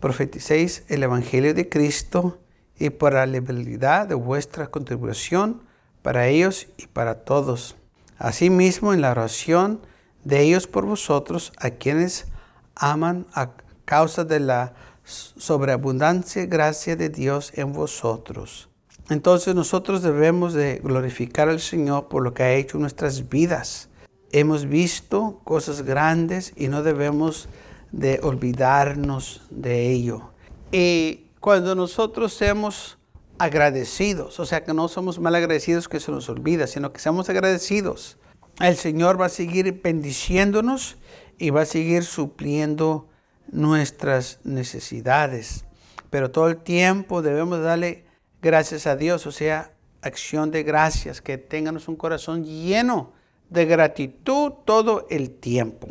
profeticéis 0.00 0.84
el 0.88 1.02
Evangelio 1.02 1.54
de 1.54 1.68
Cristo 1.68 2.38
y 2.78 2.90
por 2.90 3.14
la 3.14 3.26
liberalidad 3.26 4.06
de 4.06 4.14
vuestra 4.14 4.68
contribución 4.68 5.62
para 6.02 6.28
ellos 6.28 6.68
y 6.76 6.86
para 6.86 7.24
todos. 7.24 7.76
Asimismo, 8.18 8.92
en 8.92 9.00
la 9.00 9.10
oración 9.10 9.80
de 10.24 10.42
ellos 10.42 10.66
por 10.66 10.84
vosotros, 10.84 11.52
a 11.58 11.70
quienes 11.70 12.26
aman 12.74 13.26
a 13.32 13.50
causa 13.84 14.24
de 14.24 14.40
la 14.40 14.74
sobreabundancia 15.04 16.46
gracia 16.46 16.96
de 16.96 17.08
Dios 17.08 17.52
en 17.54 17.72
vosotros. 17.72 18.68
Entonces 19.08 19.54
nosotros 19.54 20.02
debemos 20.02 20.52
de 20.52 20.80
glorificar 20.84 21.48
al 21.48 21.60
Señor 21.60 22.08
por 22.08 22.22
lo 22.22 22.34
que 22.34 22.42
ha 22.42 22.52
hecho 22.52 22.76
en 22.76 22.82
nuestras 22.82 23.28
vidas. 23.30 23.88
Hemos 24.32 24.66
visto 24.66 25.40
cosas 25.44 25.82
grandes 25.82 26.52
y 26.56 26.68
no 26.68 26.82
debemos 26.82 27.48
de 27.92 28.20
olvidarnos 28.22 29.42
de 29.50 29.90
ello. 29.90 30.30
Y 30.72 31.26
cuando 31.40 31.74
nosotros 31.74 32.32
seamos 32.34 32.98
agradecidos, 33.38 34.40
o 34.40 34.46
sea 34.46 34.64
que 34.64 34.74
no 34.74 34.88
somos 34.88 35.18
mal 35.18 35.34
agradecidos 35.34 35.88
que 35.88 36.00
se 36.00 36.10
nos 36.10 36.28
olvida, 36.28 36.66
sino 36.66 36.92
que 36.92 37.00
seamos 37.00 37.28
agradecidos, 37.28 38.18
el 38.60 38.76
Señor 38.76 39.20
va 39.20 39.26
a 39.26 39.30
seguir 39.30 39.80
bendiciéndonos 39.82 40.96
y 41.38 41.50
va 41.50 41.62
a 41.62 41.66
seguir 41.66 42.04
supliendo 42.04 43.08
nuestras 43.50 44.40
necesidades. 44.44 45.64
Pero 46.10 46.30
todo 46.30 46.48
el 46.48 46.56
tiempo 46.56 47.22
debemos 47.22 47.62
darle 47.62 48.04
gracias 48.42 48.86
a 48.86 48.96
Dios, 48.96 49.26
o 49.26 49.32
sea, 49.32 49.72
acción 50.02 50.50
de 50.50 50.62
gracias, 50.64 51.22
que 51.22 51.38
tengamos 51.38 51.88
un 51.88 51.96
corazón 51.96 52.44
lleno 52.44 53.12
de 53.50 53.66
gratitud 53.66 54.52
todo 54.64 55.06
el 55.10 55.30
tiempo. 55.30 55.88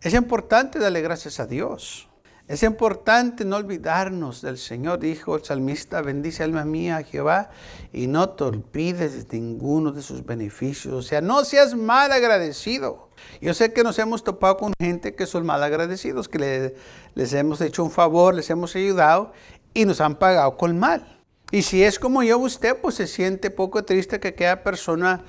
Es 0.00 0.14
importante 0.14 0.78
darle 0.78 1.00
gracias 1.00 1.40
a 1.40 1.46
Dios. 1.46 2.08
Es 2.46 2.62
importante 2.62 3.44
no 3.44 3.56
olvidarnos 3.56 4.40
del 4.42 4.56
Señor, 4.56 5.00
dijo 5.00 5.34
el 5.34 5.44
salmista, 5.44 6.00
bendice 6.02 6.44
alma 6.44 6.64
mía 6.64 7.02
Jehová 7.02 7.50
y 7.92 8.06
no 8.06 8.30
te 8.30 8.44
olvides 8.44 9.28
de 9.28 9.40
ninguno 9.40 9.90
de 9.90 10.00
sus 10.00 10.24
beneficios. 10.24 10.94
O 10.94 11.02
sea, 11.02 11.20
no 11.20 11.44
seas 11.44 11.74
mal 11.74 12.12
agradecido. 12.12 13.10
Yo 13.40 13.52
sé 13.54 13.72
que 13.72 13.82
nos 13.82 13.98
hemos 13.98 14.22
topado 14.22 14.56
con 14.56 14.72
gente 14.78 15.16
que 15.16 15.26
son 15.26 15.44
mal 15.44 15.62
agradecidos, 15.64 16.28
que 16.28 16.74
les 17.14 17.32
hemos 17.32 17.60
hecho 17.60 17.82
un 17.82 17.90
favor, 17.90 18.34
les 18.34 18.48
hemos 18.50 18.76
ayudado 18.76 19.32
y 19.74 19.84
nos 19.84 20.00
han 20.00 20.14
pagado 20.14 20.56
con 20.56 20.78
mal. 20.78 21.20
Y 21.50 21.62
si 21.62 21.82
es 21.82 21.98
como 21.98 22.22
yo, 22.22 22.38
usted 22.38 22.76
pues 22.80 22.94
se 22.94 23.08
siente 23.08 23.50
poco 23.50 23.84
triste 23.84 24.20
que 24.20 24.28
aquella 24.28 24.62
persona 24.62 25.24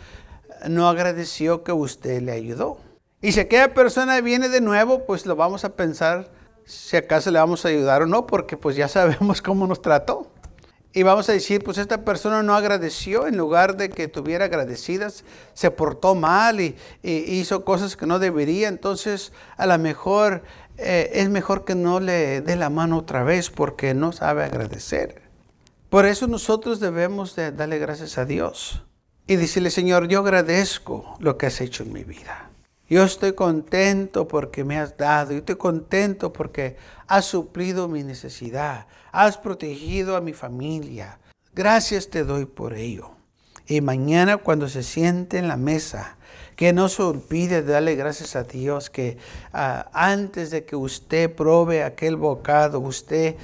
no 0.69 0.87
agradeció 0.87 1.63
que 1.63 1.71
usted 1.71 2.21
le 2.21 2.33
ayudó. 2.33 2.88
Y 3.21 3.33
si 3.33 3.39
aquella 3.39 3.73
persona 3.73 4.21
viene 4.21 4.49
de 4.49 4.61
nuevo, 4.61 5.05
pues 5.05 5.25
lo 5.25 5.35
vamos 5.35 5.65
a 5.65 5.75
pensar 5.75 6.31
si 6.65 6.95
acaso 6.97 7.31
le 7.31 7.39
vamos 7.39 7.65
a 7.65 7.69
ayudar 7.69 8.03
o 8.03 8.05
no, 8.05 8.27
porque 8.27 8.55
pues 8.55 8.75
ya 8.75 8.87
sabemos 8.89 9.41
cómo 9.41 9.67
nos 9.67 9.81
trató. 9.81 10.31
Y 10.91 11.03
vamos 11.03 11.29
a 11.29 11.33
decir, 11.33 11.63
pues 11.63 11.77
esta 11.77 12.03
persona 12.03 12.41
no 12.41 12.55
agradeció, 12.55 13.27
en 13.27 13.37
lugar 13.37 13.77
de 13.77 13.89
que 13.89 14.07
tuviera 14.07 14.45
agradecidas, 14.45 15.23
se 15.53 15.69
portó 15.69 16.15
mal 16.15 16.59
y, 16.61 16.75
hizo 17.03 17.63
cosas 17.63 17.95
que 17.95 18.07
no 18.07 18.17
debería. 18.17 18.69
Entonces, 18.69 19.31
a 19.57 19.67
lo 19.67 19.77
mejor 19.77 20.41
eh, 20.77 21.11
es 21.13 21.29
mejor 21.29 21.63
que 21.63 21.75
no 21.75 21.99
le 21.99 22.41
dé 22.41 22.55
la 22.55 22.71
mano 22.71 22.97
otra 22.97 23.23
vez 23.23 23.51
porque 23.51 23.93
no 23.93 24.11
sabe 24.13 24.43
agradecer. 24.43 25.21
Por 25.89 26.05
eso 26.05 26.27
nosotros 26.27 26.79
debemos 26.79 27.35
de 27.35 27.51
darle 27.51 27.77
gracias 27.77 28.17
a 28.17 28.25
Dios 28.25 28.83
y 29.27 29.35
decirle, 29.35 29.69
Señor, 29.69 30.07
yo 30.07 30.21
agradezco 30.21 31.17
lo 31.19 31.37
que 31.37 31.47
has 31.47 31.61
hecho 31.61 31.83
en 31.83 31.93
mi 31.93 32.03
vida. 32.03 32.48
Yo 32.89 33.03
estoy 33.03 33.33
contento 33.33 34.27
porque 34.27 34.63
me 34.63 34.79
has 34.79 34.97
dado. 34.97 35.31
Yo 35.31 35.37
estoy 35.37 35.57
contento 35.57 36.33
porque 36.33 36.75
has 37.07 37.25
suplido 37.25 37.87
mi 37.87 38.03
necesidad. 38.03 38.87
Has 39.11 39.37
protegido 39.37 40.15
a 40.15 40.21
mi 40.21 40.33
familia. 40.33 41.19
Gracias 41.53 42.09
te 42.09 42.23
doy 42.23 42.45
por 42.45 42.73
ello. 42.73 43.11
Y 43.67 43.81
mañana 43.81 44.37
cuando 44.37 44.67
se 44.67 44.81
siente 44.81 45.37
en 45.37 45.47
la 45.47 45.57
mesa, 45.57 46.17
que 46.55 46.73
no 46.73 46.89
se 46.89 47.03
olvide 47.03 47.61
de 47.61 47.73
darle 47.73 47.95
gracias 47.95 48.35
a 48.35 48.43
Dios, 48.43 48.89
que 48.89 49.19
ah, 49.53 49.87
antes 49.93 50.49
de 50.49 50.65
que 50.65 50.75
usted 50.75 51.33
probe 51.35 51.83
aquel 51.83 52.15
bocado, 52.15 52.79
usted 52.79 53.35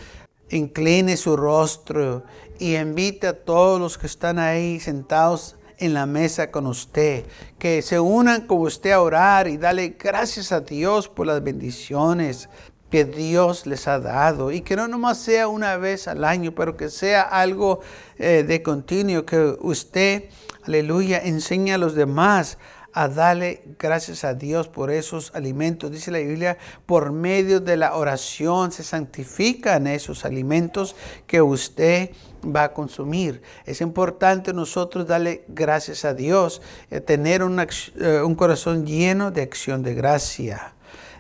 incline 0.50 1.16
su 1.18 1.38
rostro 1.38 2.24
y 2.58 2.76
invite 2.76 3.28
a 3.28 3.34
todos 3.34 3.80
los 3.80 4.00
que 4.00 4.08
están 4.08 4.40
ahí 4.40 4.80
sentados 4.80 5.56
en 5.78 5.94
la 5.94 6.06
mesa 6.06 6.52
con 6.52 6.68
usted, 6.68 7.26
que 7.60 7.82
se 7.82 8.00
unan 8.00 8.48
con 8.48 8.60
usted 8.62 8.92
a 8.92 9.02
orar 9.02 9.48
y 9.48 9.58
darle 9.58 9.96
gracias 10.00 10.52
a 10.52 10.62
Dios 10.62 11.08
por 11.10 11.28
las 11.28 11.44
bendiciones 11.44 12.50
que 12.90 13.06
Dios 13.06 13.66
les 13.66 13.88
ha 13.88 14.00
dado. 14.00 14.52
Y 14.52 14.62
que 14.62 14.76
no 14.76 14.88
nomás 14.88 15.18
sea 15.18 15.48
una 15.48 15.78
vez 15.78 16.08
al 16.08 16.24
año, 16.24 16.54
pero 16.54 16.78
que 16.78 16.90
sea 16.90 17.22
algo 17.22 17.82
eh, 18.18 18.44
de 18.48 18.62
continuo, 18.62 19.26
que 19.26 19.56
usted, 19.60 20.30
aleluya, 20.64 21.20
enseñe 21.20 21.74
a 21.74 21.78
los 21.78 21.96
demás 21.96 22.58
a 22.98 23.10
darle 23.10 23.62
gracias 23.78 24.24
a 24.24 24.34
Dios 24.34 24.70
por 24.70 24.90
esos 24.90 25.36
alimentos. 25.36 25.92
Dice 25.92 26.12
la 26.12 26.20
Biblia, 26.20 26.58
por 26.86 27.12
medio 27.12 27.60
de 27.60 27.76
la 27.76 27.94
oración 27.94 28.72
se 28.72 28.84
santifican 28.84 29.86
esos 29.86 30.24
alimentos 30.24 30.96
que 31.28 31.42
usted 31.42 32.12
va 32.44 32.64
a 32.64 32.74
consumir. 32.74 33.42
Es 33.66 33.82
importante 33.82 34.54
nosotros 34.54 35.06
darle 35.06 35.44
gracias 35.50 36.06
a 36.06 36.14
Dios, 36.14 36.62
eh, 36.90 37.02
tener 37.02 37.42
eh, 37.42 38.22
un 38.22 38.36
corazón 38.36 38.86
lleno 38.86 39.30
de 39.30 39.42
acción 39.42 39.84
de 39.84 39.94
gracia. 39.94 40.74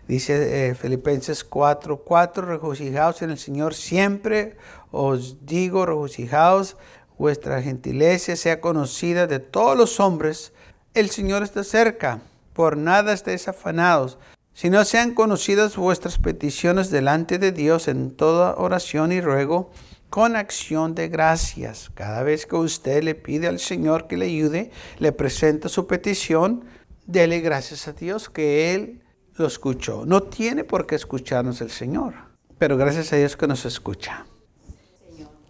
Dice 0.07 0.69
eh, 0.69 0.75
Filipenses 0.75 1.43
4, 1.43 2.03
4, 2.05 2.45
regocijaos 2.45 3.21
en 3.21 3.31
el 3.31 3.37
Señor 3.37 3.73
siempre, 3.73 4.55
os 4.91 5.45
digo, 5.45 5.85
regocijaos, 5.85 6.77
vuestra 7.17 7.61
gentileza 7.61 8.37
sea 8.37 8.61
conocida 8.61 9.27
de 9.27 9.39
todos 9.39 9.77
los 9.77 9.99
hombres, 9.99 10.53
el 10.95 11.09
Señor 11.09 11.43
está 11.43 11.63
cerca, 11.63 12.21
por 12.53 12.77
nada 12.77 13.13
estéis 13.13 13.47
afanados, 13.47 14.17
sino 14.53 14.83
sean 14.85 15.13
conocidas 15.13 15.75
vuestras 15.75 16.17
peticiones 16.17 16.89
delante 16.89 17.37
de 17.37 17.51
Dios 17.51 17.89
en 17.89 18.11
toda 18.11 18.55
oración 18.55 19.11
y 19.11 19.19
ruego, 19.19 19.71
con 20.09 20.37
acción 20.37 20.95
de 20.95 21.09
gracias. 21.09 21.91
Cada 21.93 22.23
vez 22.23 22.45
que 22.45 22.55
usted 22.55 23.03
le 23.03 23.15
pide 23.15 23.47
al 23.47 23.59
Señor 23.59 24.07
que 24.07 24.15
le 24.15 24.27
ayude, 24.27 24.71
le 24.97 25.11
presenta 25.11 25.67
su 25.67 25.85
petición, 25.87 26.63
dele 27.05 27.41
gracias 27.41 27.89
a 27.89 27.91
Dios 27.91 28.29
que 28.29 28.73
Él 28.73 29.03
lo 29.35 29.45
escuchó. 29.45 30.05
No 30.05 30.23
tiene 30.23 30.63
por 30.63 30.87
qué 30.87 30.95
escucharnos 30.95 31.59
el 31.59 31.71
Señor, 31.71 32.13
pero 32.57 32.77
gracias 32.77 33.11
a 33.11 33.17
Dios 33.17 33.35
que 33.35 33.47
nos 33.47 33.65
escucha. 33.65 34.25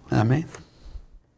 Amén. 0.09 0.47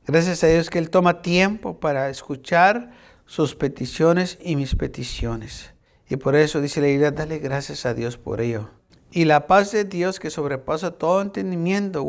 Gracias 0.06 0.42
a 0.46 0.48
Dios 0.48 0.70
que 0.70 0.80
Él 0.80 0.90
toma 0.90 1.22
tiempo 1.22 1.82
para 1.82 2.10
escuchar 2.10 2.92
sus 3.28 3.54
peticiones 3.54 4.40
y 4.42 4.56
mis 4.56 4.76
peticiones. 4.76 5.74
Y 6.10 6.16
por 6.16 6.36
eso 6.36 6.62
dice 6.62 6.82
la 6.82 6.88
Biblia, 6.88 7.12
dale 7.12 7.38
gracias 7.38 7.86
a 7.86 7.94
Dios 7.94 8.18
por 8.18 8.42
ello. 8.42 8.70
Y 9.12 9.26
la 9.26 9.46
paz 9.46 9.72
de 9.72 9.84
Dios 9.84 10.20
que 10.20 10.30
sobrepasa 10.30 10.92
todo 10.92 11.22
entendimiento 11.22 12.04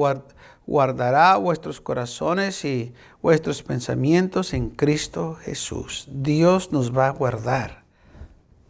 guardará 0.66 1.36
vuestros 1.36 1.80
corazones 1.80 2.64
y 2.64 2.94
vuestros 3.20 3.62
pensamientos 3.62 4.54
en 4.54 4.70
Cristo 4.70 5.36
Jesús. 5.42 6.08
Dios 6.10 6.72
nos 6.72 6.96
va 6.96 7.08
a 7.08 7.12
guardar. 7.12 7.84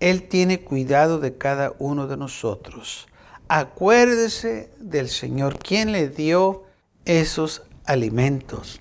Él 0.01 0.29
tiene 0.29 0.61
cuidado 0.61 1.21
de 1.21 1.37
cada 1.37 1.75
uno 1.79 2.07
de 2.07 2.17
nosotros. 2.17 3.09
Acuérdese 3.49 4.71
del 4.79 5.09
Señor, 5.09 5.59
quien 5.59 5.93
le 5.93 6.09
dio 6.09 6.65
esos 7.05 7.63
alimentos. 7.85 8.81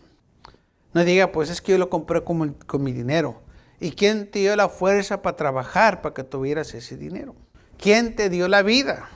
No 0.94 1.04
diga, 1.04 1.32
pues 1.32 1.50
es 1.50 1.62
que 1.62 1.74
yo 1.74 1.78
lo 1.78 1.90
compré 1.90 2.24
con, 2.24 2.54
con 2.54 2.84
mi 2.84 2.92
dinero. 2.92 3.42
¿Y 3.80 3.92
quién 3.92 4.32
te 4.32 4.40
dio 4.40 4.56
la 4.56 4.70
fuerza 4.70 5.22
para 5.22 5.36
trabajar 5.36 6.02
para 6.02 6.14
que 6.14 6.24
tuvieras 6.24 6.74
ese 6.74 6.98
dinero? 6.98 7.36
¿Quién 7.78 8.16
te 8.16 8.30
dio 8.30 8.48
la 8.48 8.64
vida? 8.64 9.10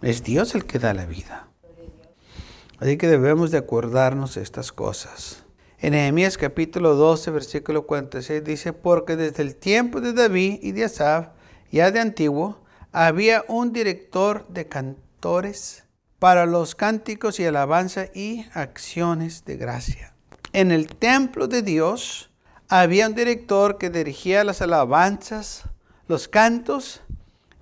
Es 0.00 0.22
Dios 0.22 0.54
el 0.54 0.64
que 0.64 0.78
da 0.78 0.94
la 0.94 1.04
vida. 1.04 1.48
Así 2.78 2.96
que 2.96 3.06
debemos 3.06 3.50
de 3.50 3.58
acordarnos 3.58 4.34
de 4.34 4.42
estas 4.42 4.72
cosas. 4.72 5.44
En 5.78 5.92
Nehemías 5.92 6.38
capítulo 6.38 6.94
12, 6.94 7.30
versículo 7.30 7.86
46 7.86 8.42
dice, 8.42 8.72
porque 8.72 9.16
desde 9.16 9.42
el 9.42 9.56
tiempo 9.56 10.00
de 10.00 10.14
David 10.14 10.58
y 10.62 10.72
de 10.72 10.84
Asaf, 10.84 11.28
ya 11.70 11.90
de 11.90 12.00
antiguo, 12.00 12.62
había 12.92 13.44
un 13.46 13.74
director 13.74 14.48
de 14.48 14.68
cantores 14.68 15.84
para 16.18 16.46
los 16.46 16.74
cánticos 16.74 17.38
y 17.40 17.44
alabanza 17.44 18.06
y 18.14 18.46
acciones 18.54 19.44
de 19.44 19.58
gracia. 19.58 20.14
En 20.54 20.70
el 20.70 20.88
templo 20.88 21.46
de 21.46 21.60
Dios 21.60 22.30
había 22.68 23.06
un 23.06 23.14
director 23.14 23.78
que 23.78 23.90
dirigía 23.90 24.44
las 24.44 24.62
alabanzas, 24.62 25.64
los 26.08 26.28
cantos 26.28 27.00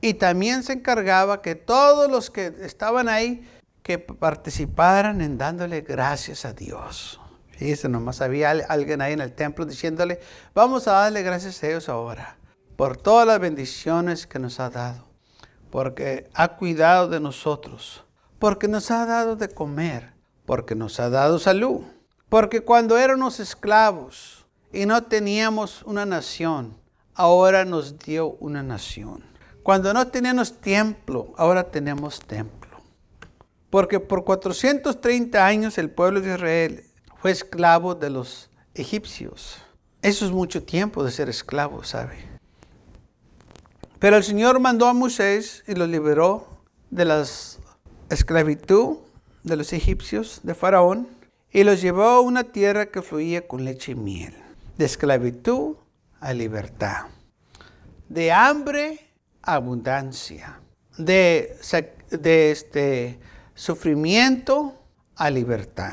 y 0.01 0.15
también 0.15 0.63
se 0.63 0.75
encargaba 0.75 1.43
que 1.43 1.55
todos 1.55 2.11
los 2.11 2.31
que 2.31 2.53
estaban 2.61 3.09
ahí 3.09 3.49
que 3.83 3.99
participaran 3.99 5.21
en 5.21 5.37
dándole 5.37 5.83
gracias 5.83 6.45
a 6.45 6.53
Dios. 6.53 7.21
Fíjese, 7.51 7.89
nomás 7.89 8.21
había 8.21 8.51
alguien 8.51 9.01
ahí 9.01 9.13
en 9.13 9.21
el 9.21 9.33
templo 9.33 9.65
diciéndole, 9.65 10.21
vamos 10.55 10.89
a 10.89 10.93
darle 10.93 11.23
gracias 11.23 11.63
a 11.63 11.69
Dios 11.69 11.89
ahora 11.89 12.37
por 12.77 12.97
todas 12.97 13.27
las 13.27 13.39
bendiciones 13.39 14.27
que 14.27 14.39
nos 14.39 14.59
ha 14.59 14.71
dado, 14.71 15.07
porque 15.71 16.29
ha 16.35 16.57
cuidado 16.57 17.09
de 17.09 17.21
nosotros, 17.21 18.05
porque 18.39 18.67
nos 18.67 18.91
ha 18.91 19.07
dado 19.07 19.37
de 19.37 19.49
comer, 19.49 20.13
porque 20.45 20.75
nos 20.75 20.99
ha 20.99 21.09
dado 21.09 21.39
salud, 21.39 21.83
porque 22.29 22.63
cuando 22.63 22.99
éramos 22.99 23.39
esclavos 23.39 24.44
y 24.75 24.87
no 24.87 25.05
teníamos 25.05 25.83
una 25.85 26.05
nación, 26.05 26.77
ahora 27.15 27.65
nos 27.65 27.99
dio 27.99 28.33
una 28.41 28.63
nación. 28.63 29.25
Cuando 29.63 29.95
no 29.95 30.09
teníamos 30.09 30.61
templo, 30.61 31.33
ahora 31.37 31.71
tenemos 31.71 32.19
templo. 32.21 32.83
Porque 33.71 34.01
por 34.01 34.25
430 34.25 35.47
años 35.47 35.79
el 35.79 35.91
pueblo 35.91 36.21
de 36.21 36.35
Israel 36.35 36.85
fue 37.21 37.31
esclavo 37.31 37.95
de 37.95 38.11
los 38.11 38.51
egipcios. 38.75 39.57
Eso 40.03 40.27
es 40.27 40.33
mucho 40.33 40.63
tiempo 40.63 41.03
de 41.03 41.11
ser 41.11 41.29
esclavo, 41.29 41.83
¿sabe? 41.83 42.19
Pero 43.99 44.17
el 44.17 44.23
Señor 44.23 44.61
mandó 44.61 44.87
a 44.87 44.93
Moisés 44.93 45.65
y 45.67 45.75
lo 45.75 45.87
liberó 45.87 46.47
de 46.91 47.07
la 47.07 47.25
esclavitud 48.11 48.99
de 49.45 49.57
los 49.57 49.73
egipcios, 49.73 50.41
de 50.43 50.55
Faraón, 50.55 51.09
y 51.51 51.65
los 51.65 51.81
llevó 51.81 52.05
a 52.05 52.21
una 52.21 52.45
tierra 52.45 52.87
que 52.87 53.01
fluía 53.01 53.47
con 53.47 53.65
leche 53.65 53.93
y 53.93 53.95
miel, 53.95 54.35
de 54.77 54.85
esclavitud 54.85 55.77
a 56.21 56.33
libertad, 56.33 57.07
de 58.09 58.33
hambre 58.33 59.11
a 59.43 59.55
abundancia, 59.55 60.61
de, 60.97 61.57
este, 62.51 63.19
sufrimiento 63.55 64.81
a 65.17 65.31
libertad. 65.31 65.93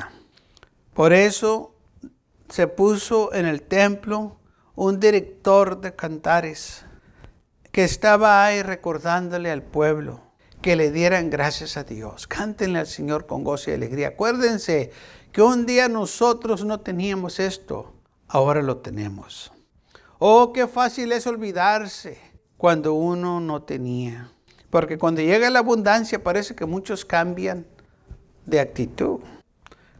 Por 0.94 1.12
eso 1.12 1.74
se 2.48 2.66
puso 2.66 3.32
en 3.32 3.46
el 3.46 3.62
templo 3.62 4.38
un 4.74 5.00
director 5.00 5.80
de 5.80 5.94
cantares 5.94 6.84
que 7.70 7.84
estaba 7.84 8.44
ahí 8.44 8.62
recordándole 8.62 9.50
al 9.50 9.62
pueblo 9.62 10.32
que 10.60 10.76
le 10.76 10.92
dieran 10.92 11.28
gracias 11.28 11.76
a 11.76 11.84
Dios. 11.84 12.26
Cántenle 12.26 12.78
al 12.78 12.86
Señor 12.86 13.26
con 13.26 13.42
gozo 13.42 13.70
y 13.70 13.74
alegría. 13.74 14.08
Acuérdense 14.08 14.92
que 15.32 15.42
un 15.42 15.66
día 15.66 15.88
nosotros 15.88 16.64
no 16.64 16.80
teníamos 16.80 17.40
esto, 17.40 17.92
ahora 18.32 18.62
lo 18.62 18.78
tenemos. 18.78 19.52
Oh, 20.18 20.52
qué 20.52 20.66
fácil 20.66 21.12
es 21.12 21.26
olvidarse 21.26 22.18
cuando 22.56 22.94
uno 22.94 23.40
no 23.40 23.62
tenía. 23.62 24.30
Porque 24.70 24.96
cuando 24.96 25.20
llega 25.20 25.50
la 25.50 25.58
abundancia 25.58 26.22
parece 26.22 26.54
que 26.54 26.64
muchos 26.64 27.04
cambian 27.04 27.66
de 28.46 28.58
actitud 28.58 29.20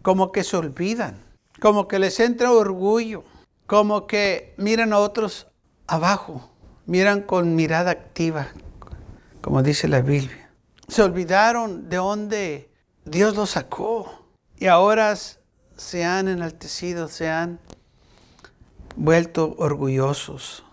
como 0.01 0.33
que 0.33 0.45
se 0.45 0.57
olvidan, 0.57 1.23
como 1.61 1.87
que 1.87 1.99
les 1.99 2.19
entra 2.21 2.51
orgullo, 2.51 3.23
como 3.67 4.07
que 4.07 4.55
miran 4.57 4.95
a 4.95 4.99
otros 4.99 5.47
abajo, 5.87 6.51
miran 6.87 7.21
con 7.21 7.55
mirada 7.55 7.91
activa, 7.91 8.49
como 9.43 9.62
dice 9.62 9.89
la 9.89 10.01
Biblia. 10.01 10.51
Se 10.89 11.03
olvidaron 11.03 11.91
de 11.91 11.97
dónde 11.97 12.71
Dios 13.05 13.37
los 13.37 13.51
sacó 13.51 14.26
y 14.59 14.67
ahora 14.69 15.15
se 15.76 16.04
han 16.04 16.28
enaltecido, 16.28 17.09
se 17.09 17.28
han 17.28 17.61
vuelto 18.97 19.55
orgullosos. 19.59 20.65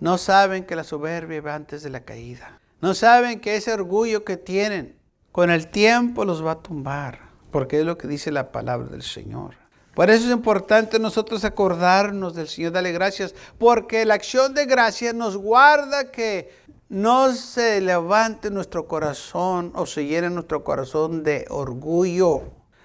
No 0.00 0.18
saben 0.18 0.64
que 0.64 0.76
la 0.76 0.84
soberbia 0.84 1.40
va 1.40 1.54
antes 1.54 1.82
de 1.82 1.90
la 1.90 2.00
caída. 2.00 2.60
No 2.80 2.94
saben 2.94 3.40
que 3.40 3.56
ese 3.56 3.72
orgullo 3.72 4.24
que 4.24 4.36
tienen 4.36 4.96
con 5.32 5.50
el 5.50 5.68
tiempo 5.68 6.24
los 6.24 6.44
va 6.44 6.52
a 6.52 6.62
tumbar 6.62 7.28
porque 7.50 7.80
es 7.80 7.86
lo 7.86 7.96
que 7.98 8.08
dice 8.08 8.30
la 8.30 8.52
palabra 8.52 8.88
del 8.88 9.02
Señor. 9.02 9.54
Por 9.94 10.10
eso 10.10 10.26
es 10.26 10.32
importante 10.32 10.98
nosotros 10.98 11.44
acordarnos 11.44 12.34
del 12.34 12.48
Señor, 12.48 12.72
darle 12.72 12.92
gracias, 12.92 13.34
porque 13.58 14.04
la 14.04 14.14
acción 14.14 14.54
de 14.54 14.66
gracias 14.66 15.14
nos 15.14 15.36
guarda 15.36 16.10
que 16.10 16.52
no 16.88 17.34
se 17.34 17.80
levante 17.80 18.50
nuestro 18.50 18.86
corazón 18.86 19.72
o 19.74 19.86
se 19.86 20.06
llene 20.06 20.30
nuestro 20.30 20.62
corazón 20.62 21.24
de 21.24 21.46
orgullo. 21.50 22.42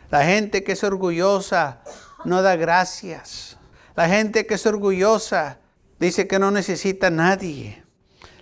La 0.09 0.25
gente 0.25 0.63
que 0.63 0.71
es 0.71 0.83
orgullosa 0.83 1.81
no 2.25 2.41
da 2.41 2.55
gracias. 2.55 3.57
La 3.95 4.09
gente 4.09 4.47
que 4.47 4.55
es 4.55 4.65
orgullosa 4.65 5.59
dice 5.99 6.27
que 6.27 6.39
no 6.39 6.49
necesita 6.49 7.07
a 7.07 7.11
nadie. 7.11 7.83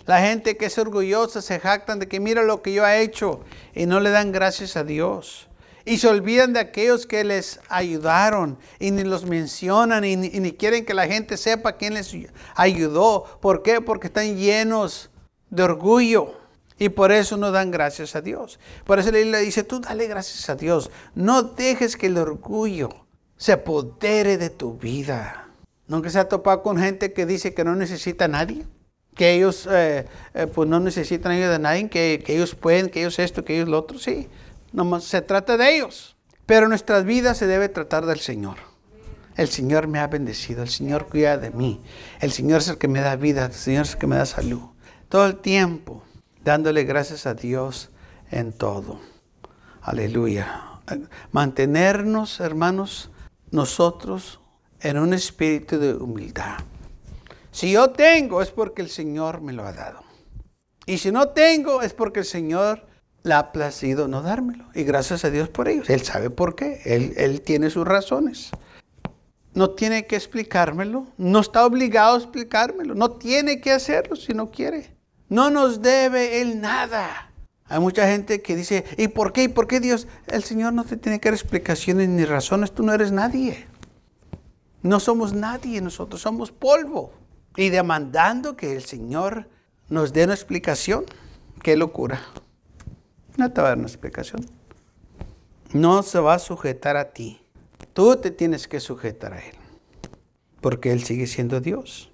La 0.06 0.20
gente 0.20 0.56
que 0.56 0.66
es 0.66 0.78
orgullosa 0.78 1.42
se 1.42 1.60
jactan 1.60 1.98
de 1.98 2.08
que 2.08 2.20
mira 2.20 2.42
lo 2.42 2.62
que 2.62 2.72
yo 2.72 2.86
he 2.86 3.02
hecho 3.02 3.40
y 3.74 3.86
no 3.86 4.00
le 4.00 4.10
dan 4.10 4.32
gracias 4.32 4.76
a 4.76 4.84
Dios. 4.84 5.48
Y 5.84 5.98
se 5.98 6.08
olvidan 6.08 6.52
de 6.52 6.60
aquellos 6.60 7.06
que 7.06 7.22
les 7.22 7.60
ayudaron 7.68 8.58
y 8.78 8.92
ni 8.92 9.02
los 9.02 9.26
mencionan 9.26 10.04
y 10.04 10.16
ni, 10.16 10.52
quieren 10.52 10.86
que 10.86 10.94
la 10.94 11.06
gente 11.06 11.36
sepa 11.36 11.76
quién 11.76 11.94
les 11.94 12.14
ayudó. 12.54 13.24
¿Por 13.40 13.62
qué? 13.62 13.80
Porque 13.80 14.06
están 14.06 14.36
llenos 14.36 15.10
de 15.50 15.64
orgullo. 15.64 16.34
Y 16.78 16.88
por 16.88 17.12
eso 17.12 17.36
no 17.36 17.52
dan 17.52 17.70
gracias 17.70 18.16
a 18.16 18.22
Dios. 18.22 18.58
Por 18.84 18.98
eso 18.98 19.12
le 19.12 19.38
dice, 19.40 19.64
tú 19.64 19.80
dale 19.80 20.06
gracias 20.06 20.48
a 20.48 20.56
Dios. 20.56 20.90
No 21.14 21.42
dejes 21.42 21.96
que 21.96 22.06
el 22.06 22.16
orgullo 22.16 23.02
se 23.42 23.50
apodere 23.50 24.38
de 24.38 24.50
tu 24.50 24.78
vida. 24.78 25.48
Nunca 25.88 26.10
se 26.10 26.20
ha 26.20 26.28
topado 26.28 26.62
con 26.62 26.78
gente 26.78 27.12
que 27.12 27.26
dice 27.26 27.54
que 27.54 27.64
no 27.64 27.74
necesita 27.74 28.26
a 28.26 28.28
nadie. 28.28 28.64
Que 29.16 29.34
ellos 29.34 29.68
eh, 29.68 30.06
eh, 30.32 30.46
pues 30.46 30.68
no 30.68 30.78
necesitan 30.78 31.32
ayuda 31.32 31.50
de 31.50 31.58
nadie. 31.58 31.88
Que, 31.88 32.22
que 32.24 32.36
ellos 32.36 32.54
pueden, 32.54 32.88
que 32.88 33.00
ellos 33.00 33.18
esto, 33.18 33.44
que 33.44 33.56
ellos 33.56 33.68
lo 33.68 33.80
otro. 33.80 33.98
Sí, 33.98 34.28
Nomás 34.72 35.02
se 35.02 35.22
trata 35.22 35.56
de 35.56 35.74
ellos. 35.74 36.16
Pero 36.46 36.68
nuestras 36.68 37.04
vidas 37.04 37.36
se 37.36 37.48
debe 37.48 37.68
tratar 37.68 38.06
del 38.06 38.20
Señor. 38.20 38.58
El 39.36 39.48
Señor 39.48 39.88
me 39.88 39.98
ha 39.98 40.06
bendecido, 40.06 40.62
el 40.62 40.68
Señor 40.68 41.08
cuida 41.08 41.36
de 41.36 41.50
mí, 41.50 41.80
el 42.20 42.30
Señor 42.30 42.60
es 42.60 42.68
el 42.68 42.78
que 42.78 42.86
me 42.86 43.00
da 43.00 43.16
vida, 43.16 43.46
el 43.46 43.52
Señor 43.54 43.86
es 43.86 43.94
el 43.94 43.98
que 43.98 44.06
me 44.06 44.16
da 44.16 44.26
salud. 44.26 44.60
Todo 45.08 45.26
el 45.26 45.38
tiempo 45.38 46.04
dándole 46.44 46.84
gracias 46.84 47.26
a 47.26 47.34
Dios 47.34 47.90
en 48.30 48.52
todo. 48.52 49.00
Aleluya. 49.80 50.62
Mantenernos, 51.32 52.38
hermanos, 52.40 53.10
nosotros 53.52 54.40
en 54.80 54.98
un 54.98 55.12
espíritu 55.14 55.78
de 55.78 55.94
humildad. 55.94 56.58
Si 57.52 57.70
yo 57.70 57.90
tengo 57.90 58.42
es 58.42 58.50
porque 58.50 58.82
el 58.82 58.88
Señor 58.88 59.40
me 59.40 59.52
lo 59.52 59.64
ha 59.64 59.72
dado. 59.72 60.02
Y 60.86 60.98
si 60.98 61.12
no 61.12 61.28
tengo 61.28 61.82
es 61.82 61.92
porque 61.92 62.20
el 62.20 62.26
Señor 62.26 62.86
le 63.22 63.34
ha 63.34 63.52
placido 63.52 64.08
no 64.08 64.22
dármelo. 64.22 64.64
Y 64.74 64.82
gracias 64.82 65.24
a 65.24 65.30
Dios 65.30 65.48
por 65.48 65.68
ellos. 65.68 65.88
Él 65.88 66.02
sabe 66.02 66.30
por 66.30 66.56
qué. 66.56 66.80
Él, 66.84 67.12
él, 67.16 67.42
tiene 67.42 67.70
sus 67.70 67.86
razones. 67.86 68.50
No 69.54 69.70
tiene 69.70 70.06
que 70.06 70.16
explicármelo. 70.16 71.06
No 71.18 71.40
está 71.40 71.64
obligado 71.64 72.16
a 72.16 72.18
explicármelo. 72.18 72.94
No 72.94 73.12
tiene 73.12 73.60
que 73.60 73.70
hacerlo 73.70 74.16
si 74.16 74.32
no 74.32 74.50
quiere. 74.50 74.96
No 75.28 75.50
nos 75.50 75.82
debe 75.82 76.40
Él 76.40 76.60
nada. 76.60 77.31
Hay 77.72 77.80
mucha 77.80 78.06
gente 78.06 78.42
que 78.42 78.54
dice, 78.54 78.84
¿y 78.98 79.08
por 79.08 79.32
qué? 79.32 79.44
¿Y 79.44 79.48
por 79.48 79.66
qué 79.66 79.80
Dios? 79.80 80.06
El 80.26 80.44
Señor 80.44 80.74
no 80.74 80.84
te 80.84 80.98
tiene 80.98 81.20
que 81.20 81.30
dar 81.30 81.34
explicaciones 81.34 82.06
ni 82.06 82.26
razones. 82.26 82.72
Tú 82.72 82.82
no 82.82 82.92
eres 82.92 83.12
nadie. 83.12 83.66
No 84.82 85.00
somos 85.00 85.32
nadie. 85.32 85.80
Nosotros 85.80 86.20
somos 86.20 86.52
polvo. 86.52 87.14
Y 87.56 87.70
demandando 87.70 88.58
que 88.58 88.76
el 88.76 88.84
Señor 88.84 89.48
nos 89.88 90.12
dé 90.12 90.24
una 90.24 90.34
explicación. 90.34 91.06
Qué 91.62 91.78
locura. 91.78 92.20
No 93.38 93.50
te 93.50 93.62
va 93.62 93.68
a 93.68 93.70
dar 93.70 93.78
una 93.78 93.88
explicación. 93.88 94.44
No 95.72 96.02
se 96.02 96.18
va 96.18 96.34
a 96.34 96.40
sujetar 96.40 96.98
a 96.98 97.14
ti. 97.14 97.40
Tú 97.94 98.16
te 98.16 98.30
tienes 98.30 98.68
que 98.68 98.80
sujetar 98.80 99.32
a 99.32 99.38
Él. 99.38 99.56
Porque 100.60 100.92
Él 100.92 101.04
sigue 101.04 101.26
siendo 101.26 101.58
Dios. 101.62 102.10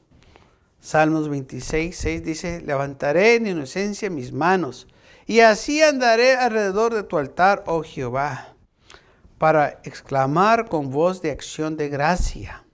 Salmos 0.78 1.28
26, 1.28 1.96
6 1.96 2.22
dice, 2.22 2.60
levantaré 2.60 3.34
en 3.34 3.48
inocencia 3.48 4.08
mis 4.08 4.30
manos 4.30 4.86
y 5.28 5.40
así 5.40 5.80
andaré 5.80 6.34
alrededor 6.34 6.92
de 6.92 7.04
tu 7.04 7.18
altar, 7.18 7.62
oh 7.68 7.84
Jehová, 7.84 8.56
para 9.38 9.80
exclamar 9.84 10.68
con 10.68 10.90
voz 10.90 11.22
de 11.22 11.30
acción 11.30 11.76
de 11.76 11.88
gracia 11.88 12.64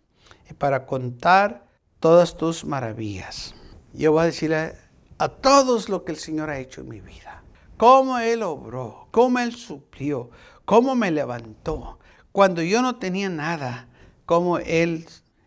y 0.48 0.54
para 0.54 0.86
contar 0.86 1.66
todas 2.00 2.38
tus 2.38 2.64
maravillas. 2.64 3.54
Yo 3.92 4.12
voy 4.12 4.22
a 4.22 4.26
decirle 4.26 4.74
a 5.18 5.28
todos 5.28 5.90
lo 5.90 6.04
que 6.04 6.12
el 6.12 6.18
Señor 6.18 6.48
ha 6.48 6.58
hecho 6.58 6.80
en 6.80 6.88
mi 6.88 7.00
vida 7.00 7.34
cómo 7.76 8.18
Él 8.18 8.42
obró, 8.42 9.08
cómo 9.10 9.38
Él 9.38 9.54
suplió, 9.54 10.30
cómo 10.64 10.94
me 10.94 11.10
levantó. 11.10 11.98
Cuando 12.32 12.62
yo 12.62 12.82
no 12.82 12.96
tenía 12.96 13.28
nada, 13.28 13.88
cómo 14.26 14.58
Él 14.58 15.06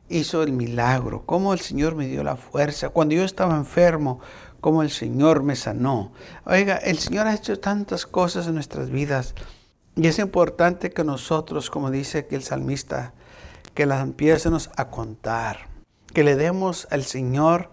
hizo 0.10 0.44
el 0.44 0.52
milagro, 0.52 1.26
cómo 1.26 1.54
el 1.54 1.60
Señor 1.60 1.96
me 1.96 2.08
dio 2.08 2.24
la 2.24 2.36
fuerza. 2.36 2.90
Cuando 2.90 3.16
yo 3.16 3.24
estaba 3.24 3.56
enfermo, 3.56 4.20
cómo 4.62 4.82
el 4.82 4.90
Señor 4.90 5.44
me 5.44 5.56
sanó. 5.56 6.12
Oiga, 6.46 6.78
el 6.78 7.00
Señor 7.00 7.28
ha 7.28 7.36
hecho 7.36 7.60
tantas 7.60 8.06
cosas 8.06 8.48
en 8.48 8.56
nuestras 8.56 8.90
vidas 8.90 9.36
y 9.96 10.08
es 10.08 10.20
importante 10.20 10.92
que 10.92 11.04
nosotros, 11.04 11.70
como 11.70 11.90
dice 11.90 12.20
aquí 12.20 12.36
el 12.36 12.44
salmista, 12.44 13.14
que 13.74 13.86
las 13.86 14.04
empiecemos 14.04 14.70
a 14.76 14.90
contar, 14.90 15.68
que 16.14 16.24
le 16.24 16.36
demos 16.36 16.88
al 16.92 17.04
Señor 17.04 17.72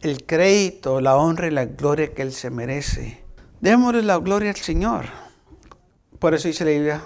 el 0.00 0.24
crédito, 0.24 1.00
la 1.00 1.16
honra 1.16 1.48
y 1.48 1.50
la 1.50 1.66
gloria 1.66 2.14
que 2.14 2.22
Él 2.22 2.32
se 2.32 2.50
merece. 2.50 3.22
Démosle 3.60 4.02
la 4.02 4.16
gloria 4.18 4.50
al 4.50 4.56
Señor. 4.56 5.06
Por 6.18 6.34
eso 6.34 6.48
dice 6.48 6.64
la 6.64 6.70
Biblia, 6.70 7.02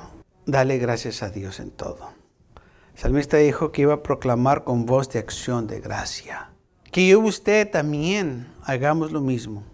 dale 0.47 0.79
gracias 0.79 1.23
a 1.23 1.31
Dios 1.31 1.59
en 1.61 1.71
todo. 1.71 2.13
El 2.95 3.01
salmista 3.01 3.39
dijo 3.39 3.73
que 3.73 3.83
iba 3.83 3.95
a 3.95 4.03
proclamar 4.03 4.63
con 4.65 4.87
voz 4.87 5.11
de 5.11 5.19
acción 5.19 5.67
de 5.67 5.81
gracia. 5.81 6.54
Que 6.95 7.17
usted 7.17 7.69
también 7.69 8.47
hagamos 8.63 9.11
lo 9.11 9.21
mismo. 9.21 9.65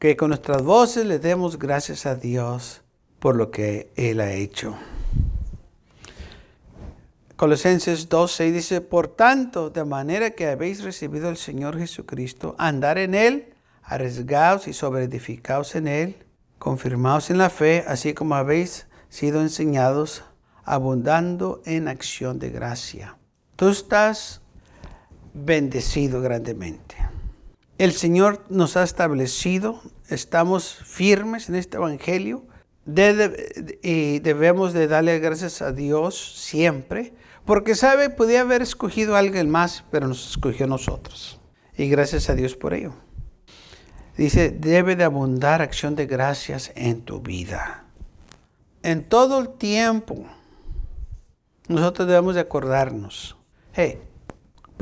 Que 0.00 0.16
con 0.16 0.30
nuestras 0.30 0.60
voces 0.60 1.06
le 1.06 1.20
demos 1.20 1.56
gracias 1.56 2.04
a 2.04 2.16
Dios 2.16 2.82
por 3.20 3.36
lo 3.36 3.52
que 3.52 3.92
Él 3.94 4.20
ha 4.20 4.32
hecho. 4.32 4.74
Colosenses 7.36 8.08
2.6 8.08 8.50
dice, 8.50 8.80
por 8.80 9.06
tanto, 9.06 9.70
de 9.70 9.84
manera 9.84 10.30
que 10.30 10.48
habéis 10.48 10.82
recibido 10.82 11.28
al 11.28 11.36
Señor 11.36 11.78
Jesucristo, 11.78 12.56
andar 12.58 12.98
en 12.98 13.14
Él, 13.14 13.54
arriesgaos 13.84 14.66
y 14.66 14.72
sobreedificaos 14.72 15.76
en 15.76 15.86
Él, 15.86 16.16
confirmaos 16.58 17.30
en 17.30 17.38
la 17.38 17.50
fe, 17.50 17.84
así 17.86 18.14
como 18.14 18.34
habéis 18.34 18.88
sido 19.10 19.42
enseñados, 19.42 20.24
abundando 20.64 21.62
en 21.66 21.86
acción 21.86 22.40
de 22.40 22.50
gracia. 22.50 23.16
Tú 23.54 23.68
estás 23.68 24.41
bendecido 25.34 26.20
grandemente. 26.20 26.96
El 27.78 27.92
Señor 27.92 28.44
nos 28.48 28.76
ha 28.76 28.82
establecido, 28.82 29.80
estamos 30.08 30.74
firmes 30.84 31.48
en 31.48 31.56
este 31.56 31.78
Evangelio 31.78 32.44
y 33.82 34.18
debemos 34.20 34.72
de 34.72 34.88
darle 34.88 35.18
gracias 35.18 35.62
a 35.62 35.72
Dios 35.72 36.38
siempre, 36.38 37.14
porque 37.44 37.74
sabe, 37.74 38.10
podía 38.10 38.42
haber 38.42 38.62
escogido 38.62 39.16
a 39.16 39.18
alguien 39.18 39.50
más, 39.50 39.84
pero 39.90 40.06
nos 40.06 40.30
escogió 40.30 40.66
a 40.66 40.68
nosotros. 40.68 41.40
Y 41.76 41.88
gracias 41.88 42.28
a 42.30 42.34
Dios 42.34 42.54
por 42.54 42.74
ello. 42.74 42.92
Dice, 44.16 44.50
debe 44.50 44.94
de 44.94 45.04
abundar 45.04 45.62
acción 45.62 45.96
de 45.96 46.06
gracias 46.06 46.70
en 46.76 47.00
tu 47.02 47.20
vida. 47.20 47.84
En 48.82 49.04
todo 49.04 49.40
el 49.40 49.48
tiempo, 49.48 50.26
nosotros 51.68 52.06
debemos 52.06 52.34
de 52.34 52.42
acordarnos, 52.42 53.36
hey, 53.72 53.98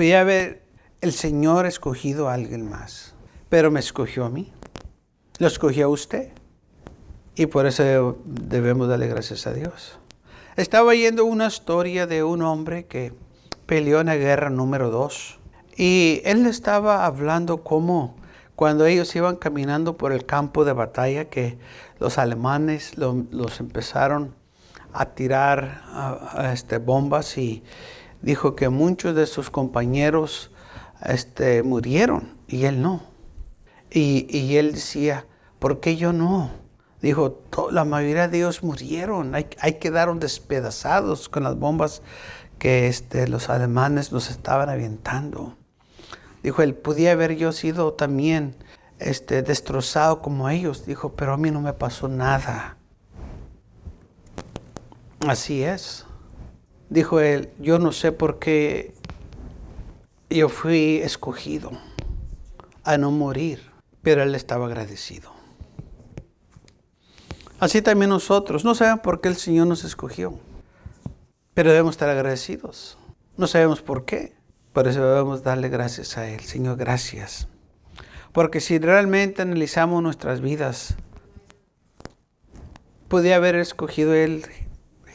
podía 0.01 0.23
haber 0.23 0.63
el 1.03 1.13
Señor 1.13 1.67
escogido 1.67 2.31
a 2.31 2.33
alguien 2.33 2.67
más, 2.67 3.15
pero 3.51 3.71
me 3.71 3.81
escogió 3.81 4.25
a 4.25 4.31
mí. 4.31 4.51
Lo 5.37 5.47
escogió 5.47 5.85
a 5.85 5.89
usted. 5.91 6.31
Y 7.35 7.45
por 7.45 7.67
eso 7.67 8.17
debemos 8.25 8.89
darle 8.89 9.09
gracias 9.09 9.47
a 9.47 9.53
Dios. 9.53 9.99
Estaba 10.57 10.95
yendo 10.95 11.27
una 11.27 11.49
historia 11.49 12.07
de 12.07 12.25
un 12.25 12.41
hombre 12.41 12.87
que 12.87 13.13
peleó 13.67 14.01
en 14.01 14.07
la 14.07 14.17
guerra 14.17 14.49
número 14.49 14.89
dos. 14.89 15.39
Y 15.77 16.23
él 16.25 16.47
estaba 16.47 17.05
hablando 17.05 17.63
cómo 17.63 18.17
cuando 18.57 18.87
ellos 18.87 19.15
iban 19.15 19.37
caminando 19.37 19.99
por 19.99 20.13
el 20.13 20.25
campo 20.25 20.65
de 20.65 20.73
batalla, 20.73 21.27
que 21.27 21.59
los 21.99 22.17
alemanes 22.17 22.97
los 22.97 23.61
empezaron 23.61 24.35
a 24.95 25.05
tirar 25.11 25.83
este, 26.55 26.79
bombas 26.79 27.37
y 27.37 27.63
dijo 28.23 28.57
que 28.57 28.69
muchos 28.69 29.15
de 29.15 29.27
sus 29.27 29.51
compañeros 29.51 30.51
este, 31.05 31.63
murieron 31.63 32.37
y 32.47 32.65
él 32.65 32.83
no. 32.83 33.03
Y, 33.91 34.27
y 34.37 34.57
él 34.57 34.73
decía, 34.73 35.27
¿por 35.59 35.81
qué 35.81 35.97
yo 35.97 36.13
no? 36.13 36.51
Dijo, 37.03 37.43
la 37.71 37.85
mayoría 37.85 38.29
de 38.29 38.39
ellos 38.39 38.63
murieron, 38.63 39.35
hay, 39.35 39.47
hay 39.59 39.75
quedaron 39.75 40.21
despedazados 40.21 41.29
con 41.29 41.45
las 41.45 41.57
bombas 41.57 42.03
que 42.59 42.89
este, 42.89 43.27
los 43.27 43.49
alemanes 43.49 44.13
nos 44.13 44.31
estaban 44.31 44.69
avientando. 44.69 45.57
Dijo, 46.43 46.63
él 46.63 46.75
podía 46.75 47.13
haber 47.13 47.37
yo 47.37 47.53
sido 47.53 47.95
también 47.95 48.55
este, 48.99 49.43
destrozado 49.43 50.21
como 50.21 50.49
ellos. 50.49 50.87
Dijo, 50.87 51.13
pero 51.15 51.33
a 51.33 51.37
mí 51.37 51.51
no 51.51 51.61
me 51.61 51.73
pasó 51.73 52.07
nada. 52.07 52.77
Así 55.27 55.63
es. 55.63 56.07
Dijo 56.91 57.21
él, 57.21 57.51
yo 57.61 57.79
no 57.79 57.93
sé 57.93 58.11
por 58.11 58.41
qué 58.41 58.95
yo 60.29 60.49
fui 60.49 60.97
escogido 60.99 61.71
a 62.83 62.99
no 62.99 63.13
morir, 63.13 63.63
pero 64.03 64.23
él 64.23 64.35
estaba 64.35 64.67
agradecido. 64.67 65.31
Así 67.61 67.81
también 67.81 68.11
nosotros. 68.11 68.65
No 68.65 68.75
sabemos 68.75 69.01
por 69.01 69.21
qué 69.21 69.29
el 69.29 69.37
Señor 69.37 69.69
nos 69.69 69.85
escogió, 69.85 70.35
pero 71.55 71.71
debemos 71.71 71.95
estar 71.95 72.09
agradecidos. 72.09 72.99
No 73.37 73.47
sabemos 73.47 73.83
por 73.83 74.05
qué, 74.05 74.35
por 74.73 74.89
eso 74.89 75.05
debemos 75.05 75.45
darle 75.45 75.69
gracias 75.69 76.19
a 76.19 76.29
Él. 76.29 76.41
Señor, 76.41 76.77
gracias. 76.77 77.47
Porque 78.33 78.61
si 78.61 78.79
realmente 78.79 79.43
analizamos 79.43 80.03
nuestras 80.03 80.41
vidas, 80.41 80.97
podía 83.09 83.37
haber 83.37 83.57
escogido 83.57 84.15
Él 84.15 84.45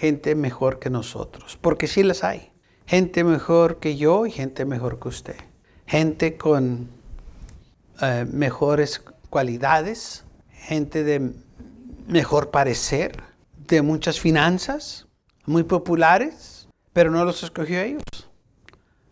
gente 0.06 0.36
mejor 0.36 0.78
que 0.78 0.92
nosotros, 0.92 1.58
porque 1.60 1.88
sí 1.88 2.04
las 2.04 2.24
hay. 2.24 2.52
Gente 2.86 3.24
mejor 3.24 3.80
que 3.80 3.98
yo 3.98 4.28
y 4.28 4.32
gente 4.32 4.64
mejor 4.64 5.00
que 5.00 5.08
usted. 5.08 5.36
Gente 5.88 6.38
con 6.38 6.90
eh, 8.02 8.26
mejores 8.32 9.02
cualidades, 9.32 10.24
gente 10.52 11.04
de 11.04 11.34
mejor 12.08 12.52
parecer, 12.52 13.24
de 13.68 13.82
muchas 13.82 14.20
finanzas, 14.20 15.08
muy 15.48 15.64
populares, 15.64 16.68
pero 16.94 17.10
no 17.10 17.26
los 17.26 17.42
escogió 17.42 17.82
ellos. 17.82 18.04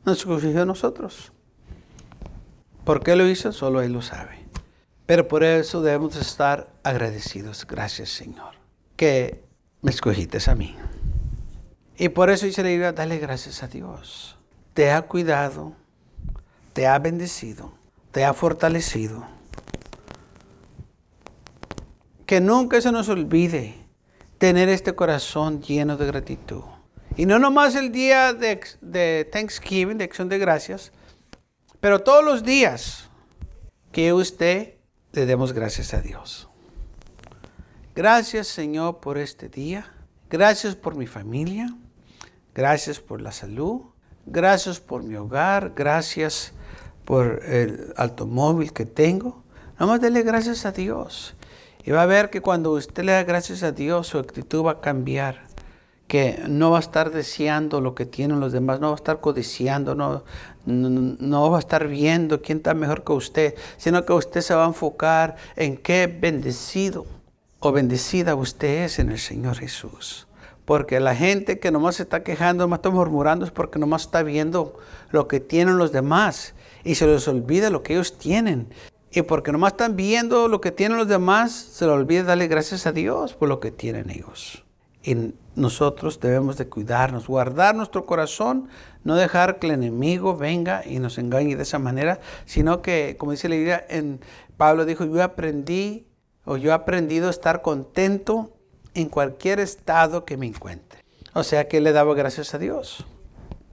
Nos 0.05 0.19
escogió 0.19 0.63
nosotros. 0.65 1.31
¿Por 2.83 3.03
qué 3.03 3.15
lo 3.15 3.27
hizo? 3.27 3.51
Solo 3.51 3.81
Él 3.81 3.93
lo 3.93 4.03
sabe. 4.03 4.45
Pero 5.07 5.27
por 5.27 5.43
eso 5.43 5.81
debemos 5.81 6.15
estar 6.17 6.71
agradecidos. 6.83 7.65
Gracias, 7.65 8.09
Señor, 8.09 8.53
que 8.95 9.43
me 9.83 9.91
escogiste 9.91 10.39
a 10.49 10.55
mí. 10.55 10.75
Y 11.95 12.09
por 12.09 12.31
eso 12.31 12.47
Biblia, 12.47 12.91
dale 12.91 13.19
gracias 13.19 13.61
a 13.61 13.67
Dios. 13.67 14.35
Te 14.73 14.89
ha 14.89 15.03
cuidado, 15.03 15.73
te 16.73 16.87
ha 16.87 16.97
bendecido, 16.97 17.71
te 18.11 18.25
ha 18.25 18.33
fortalecido 18.33 19.27
que 22.25 22.41
nunca 22.41 22.81
se 22.81 22.91
nos 22.91 23.09
olvide 23.09 23.75
tener 24.39 24.69
este 24.69 24.95
corazón 24.95 25.61
lleno 25.61 25.97
de 25.97 26.07
gratitud. 26.07 26.63
Y 27.15 27.27
no 27.27 27.37
nomás 27.37 27.75
el 27.75 27.91
día 27.91 28.33
de, 28.33 29.29
Thanksgiving, 29.31 29.99
de 29.99 30.05
acción 30.05 30.29
de 30.29 30.39
gracias, 30.39 30.91
pero 31.79 31.99
todos 31.99 32.25
los 32.25 32.43
días 32.43 33.09
que 33.91 34.13
usted 34.13 34.75
le 35.11 35.25
demos 35.27 35.53
gracias 35.53 35.93
a 35.93 36.01
Dios. 36.01 36.49
Gracias 37.95 38.47
Señor 38.47 39.01
por 39.01 39.19
este 39.19 39.49
día. 39.49 39.85
Gracias 40.27 40.75
por 40.75 40.95
mi 40.95 41.05
familia. 41.05 41.67
Gracias 42.55 42.99
por 42.99 43.21
la 43.21 43.31
salud. 43.31 43.81
Gracias 44.25 44.79
por 44.79 45.03
mi 45.03 45.15
hogar. 45.15 45.73
Gracias 45.75 46.53
por 47.05 47.43
el 47.45 47.93
automóvil 47.95 48.73
que 48.73 48.87
tengo. 48.87 49.43
Nomás 49.79 50.01
dele 50.01 50.23
gracias 50.23 50.65
a 50.65 50.71
Dios. 50.71 51.35
Y 51.85 51.91
va 51.91 52.01
a 52.01 52.07
ver 52.07 52.31
que 52.31 52.41
cuando 52.41 52.71
usted 52.71 53.03
le 53.03 53.11
da 53.11 53.23
gracias 53.23 53.61
a 53.61 53.71
Dios, 53.71 54.07
su 54.07 54.17
actitud 54.17 54.65
va 54.65 54.71
a 54.71 54.81
cambiar. 54.81 55.43
Que 56.07 56.41
no 56.47 56.71
va 56.71 56.77
a 56.77 56.79
estar 56.79 57.11
deseando 57.11 57.79
lo 57.79 57.93
que 57.93 58.07
tienen 58.07 58.39
los 58.39 58.51
demás, 58.51 58.79
no 58.79 58.87
va 58.87 58.93
a 58.93 58.95
estar 58.95 59.19
codiciando, 59.19 59.93
no, 59.93 60.23
no, 60.65 61.51
va 61.51 61.57
a 61.57 61.59
estar 61.59 61.87
viendo 61.87 62.41
quién 62.41 62.57
está 62.57 62.73
mejor 62.73 63.03
que 63.03 63.13
usted, 63.13 63.55
sino 63.77 64.03
que 64.03 64.13
usted 64.13 64.41
se 64.41 64.55
va 64.55 64.63
a 64.63 64.67
enfocar 64.67 65.35
en 65.55 65.77
qué 65.77 66.07
bendecido 66.07 67.05
o 67.65 67.71
bendecida 67.71 68.35
usted 68.35 68.91
en 68.99 69.09
el 69.09 69.19
Señor 69.19 69.55
Jesús. 69.55 70.27
Porque 70.65 70.99
la 70.99 71.15
gente 71.15 71.59
que 71.59 71.71
nomás 71.71 71.95
se 71.95 72.03
está 72.03 72.21
quejando, 72.21 72.65
nomás 72.65 72.79
está 72.79 72.89
murmurando, 72.89 73.45
es 73.45 73.51
porque 73.51 73.79
nomás 73.79 74.01
está 74.01 74.21
viendo 74.21 74.77
lo 75.11 75.29
que 75.29 75.39
tienen 75.39 75.77
los 75.77 75.93
demás 75.93 76.55
y 76.83 76.95
se 76.95 77.07
les 77.07 77.25
olvida 77.29 77.69
lo 77.69 77.81
que 77.81 77.93
ellos 77.93 78.17
tienen. 78.17 78.67
Y 79.11 79.21
porque 79.21 79.53
nomás 79.53 79.73
están 79.73 79.95
viendo 79.95 80.49
lo 80.49 80.59
que 80.59 80.73
tienen 80.73 80.97
los 80.97 81.07
demás, 81.07 81.53
se 81.53 81.85
les 81.85 81.93
olvida 81.93 82.23
darle 82.23 82.47
gracias 82.47 82.85
a 82.85 82.91
Dios 82.91 83.33
por 83.33 83.47
lo 83.47 83.61
que 83.61 83.71
tienen 83.71 84.09
ellos. 84.09 84.65
Y 85.01 85.33
nosotros 85.55 86.19
debemos 86.19 86.57
de 86.57 86.67
cuidarnos, 86.67 87.27
guardar 87.27 87.75
nuestro 87.75 88.05
corazón, 88.05 88.67
no 89.05 89.15
dejar 89.15 89.59
que 89.59 89.67
el 89.67 89.73
enemigo 89.73 90.35
venga 90.35 90.83
y 90.85 90.99
nos 90.99 91.17
engañe 91.17 91.55
de 91.55 91.63
esa 91.63 91.79
manera, 91.79 92.19
sino 92.45 92.81
que, 92.81 93.15
como 93.17 93.31
dice 93.31 93.47
la 93.47 93.55
Biblia, 93.55 93.85
en 93.89 94.19
Pablo 94.57 94.83
dijo, 94.83 95.05
yo 95.05 95.23
aprendí 95.23 96.07
o 96.45 96.57
yo 96.57 96.71
he 96.71 96.73
aprendido 96.73 97.27
a 97.27 97.31
estar 97.31 97.61
contento 97.61 98.51
en 98.93 99.09
cualquier 99.09 99.59
estado 99.59 100.25
que 100.25 100.37
me 100.37 100.47
encuentre. 100.47 101.03
O 101.33 101.43
sea 101.43 101.67
que 101.67 101.81
le 101.81 101.91
daba 101.91 102.13
gracias 102.13 102.53
a 102.53 102.59
Dios. 102.59 103.05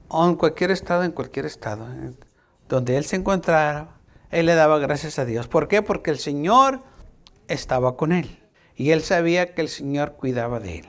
O 0.09 0.27
en 0.27 0.35
cualquier 0.37 0.71
estado, 0.71 1.05
en 1.05 1.13
cualquier 1.13 1.47
estado, 1.47 1.87
donde 2.69 2.97
él 2.97 3.05
se 3.05 3.17
encontrara, 3.17 3.89
él 4.31 4.47
le 4.47 4.55
daba 4.55 4.79
gracias 4.79 5.19
a 5.19 5.25
Dios. 5.25 5.49
¿Por 5.49 5.69
qué? 5.69 5.83
Porque 5.83 6.11
el 6.11 6.19
Señor 6.19 6.81
estaba 7.49 7.97
con 7.97 8.13
él. 8.13 8.39
Y 8.77 8.93
él 8.93 9.03
sabía 9.03 9.55
que 9.55 9.61
el 9.61 9.69
Señor 9.69 10.13
cuidaba 10.13 10.59
de 10.59 10.79
él. 10.79 10.87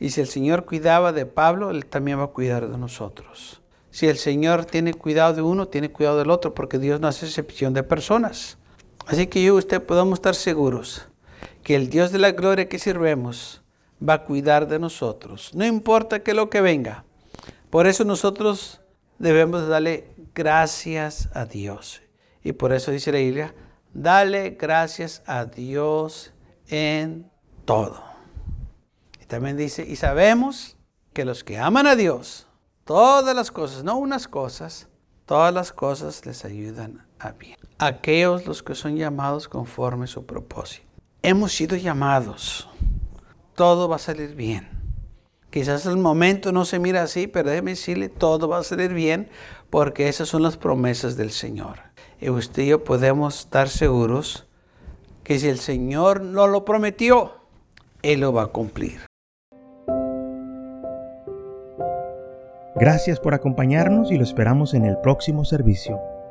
Y 0.00 0.10
si 0.10 0.20
el 0.20 0.26
Señor 0.26 0.64
cuidaba 0.64 1.12
de 1.12 1.26
Pablo, 1.26 1.70
Él 1.70 1.86
también 1.86 2.18
va 2.18 2.24
a 2.24 2.28
cuidar 2.28 2.68
de 2.68 2.76
nosotros. 2.76 3.62
Si 3.90 4.06
el 4.06 4.18
Señor 4.18 4.64
tiene 4.64 4.92
cuidado 4.92 5.34
de 5.34 5.42
uno, 5.42 5.68
tiene 5.68 5.90
cuidado 5.90 6.18
del 6.18 6.30
otro, 6.30 6.54
porque 6.54 6.78
Dios 6.78 7.00
no 7.00 7.06
hace 7.06 7.26
excepción 7.26 7.74
de 7.74 7.84
personas. 7.84 8.58
Así 9.06 9.26
que 9.26 9.42
yo 9.42 9.54
y 9.54 9.58
usted 9.58 9.82
podemos 9.82 10.18
estar 10.18 10.34
seguros 10.34 11.06
que 11.62 11.74
el 11.74 11.90
Dios 11.90 12.12
de 12.12 12.18
la 12.18 12.32
gloria 12.32 12.68
que 12.68 12.78
sirvemos 12.78 13.62
va 14.06 14.14
a 14.14 14.24
cuidar 14.24 14.68
de 14.68 14.78
nosotros. 14.78 15.50
No 15.54 15.64
importa 15.64 16.22
que 16.22 16.34
lo 16.34 16.50
que 16.50 16.60
venga. 16.60 17.04
Por 17.70 17.86
eso 17.86 18.04
nosotros 18.04 18.80
debemos 19.18 19.66
darle 19.66 20.08
gracias 20.34 21.28
a 21.34 21.46
Dios. 21.46 22.02
Y 22.42 22.52
por 22.52 22.72
eso 22.72 22.90
dice 22.90 23.12
la 23.12 23.18
Biblia, 23.18 23.54
dale 23.92 24.50
gracias 24.50 25.22
a 25.26 25.46
Dios 25.46 26.32
en 26.68 27.30
todo. 27.64 28.02
Y 29.22 29.26
también 29.26 29.56
dice, 29.56 29.84
y 29.86 29.96
sabemos 29.96 30.76
que 31.12 31.24
los 31.24 31.44
que 31.44 31.58
aman 31.58 31.86
a 31.86 31.96
Dios, 31.96 32.46
todas 32.84 33.34
las 33.34 33.50
cosas, 33.50 33.84
no 33.84 33.96
unas 33.96 34.28
cosas, 34.28 34.88
todas 35.24 35.52
las 35.54 35.72
cosas 35.72 36.26
les 36.26 36.44
ayudan 36.44 37.06
a 37.24 37.32
bien. 37.32 37.56
Aquellos 37.78 38.46
los 38.46 38.62
que 38.62 38.74
son 38.74 38.96
llamados 38.96 39.48
conforme 39.48 40.06
su 40.06 40.24
propósito. 40.24 40.86
Hemos 41.22 41.52
sido 41.52 41.76
llamados. 41.76 42.68
Todo 43.54 43.88
va 43.88 43.96
a 43.96 43.98
salir 43.98 44.34
bien. 44.34 44.68
Quizás 45.50 45.86
el 45.86 45.96
momento 45.96 46.52
no 46.52 46.64
se 46.64 46.78
mira 46.78 47.02
así, 47.02 47.26
pero 47.26 47.50
déjeme 47.50 47.72
decirle, 47.72 48.08
todo 48.08 48.48
va 48.48 48.58
a 48.58 48.64
salir 48.64 48.92
bien 48.92 49.28
porque 49.70 50.08
esas 50.08 50.28
son 50.28 50.42
las 50.42 50.56
promesas 50.56 51.16
del 51.16 51.30
Señor. 51.30 51.78
Y 52.20 52.28
usted 52.30 52.64
y 52.64 52.66
yo 52.66 52.84
podemos 52.84 53.40
estar 53.40 53.68
seguros 53.68 54.46
que 55.22 55.38
si 55.38 55.48
el 55.48 55.58
Señor 55.58 56.20
no 56.20 56.46
lo 56.46 56.64
prometió, 56.64 57.34
Él 58.02 58.20
lo 58.20 58.32
va 58.32 58.42
a 58.42 58.46
cumplir. 58.48 59.00
Gracias 62.76 63.20
por 63.20 63.34
acompañarnos 63.34 64.10
y 64.10 64.16
lo 64.16 64.24
esperamos 64.24 64.74
en 64.74 64.84
el 64.84 64.98
próximo 64.98 65.44
servicio. 65.44 66.00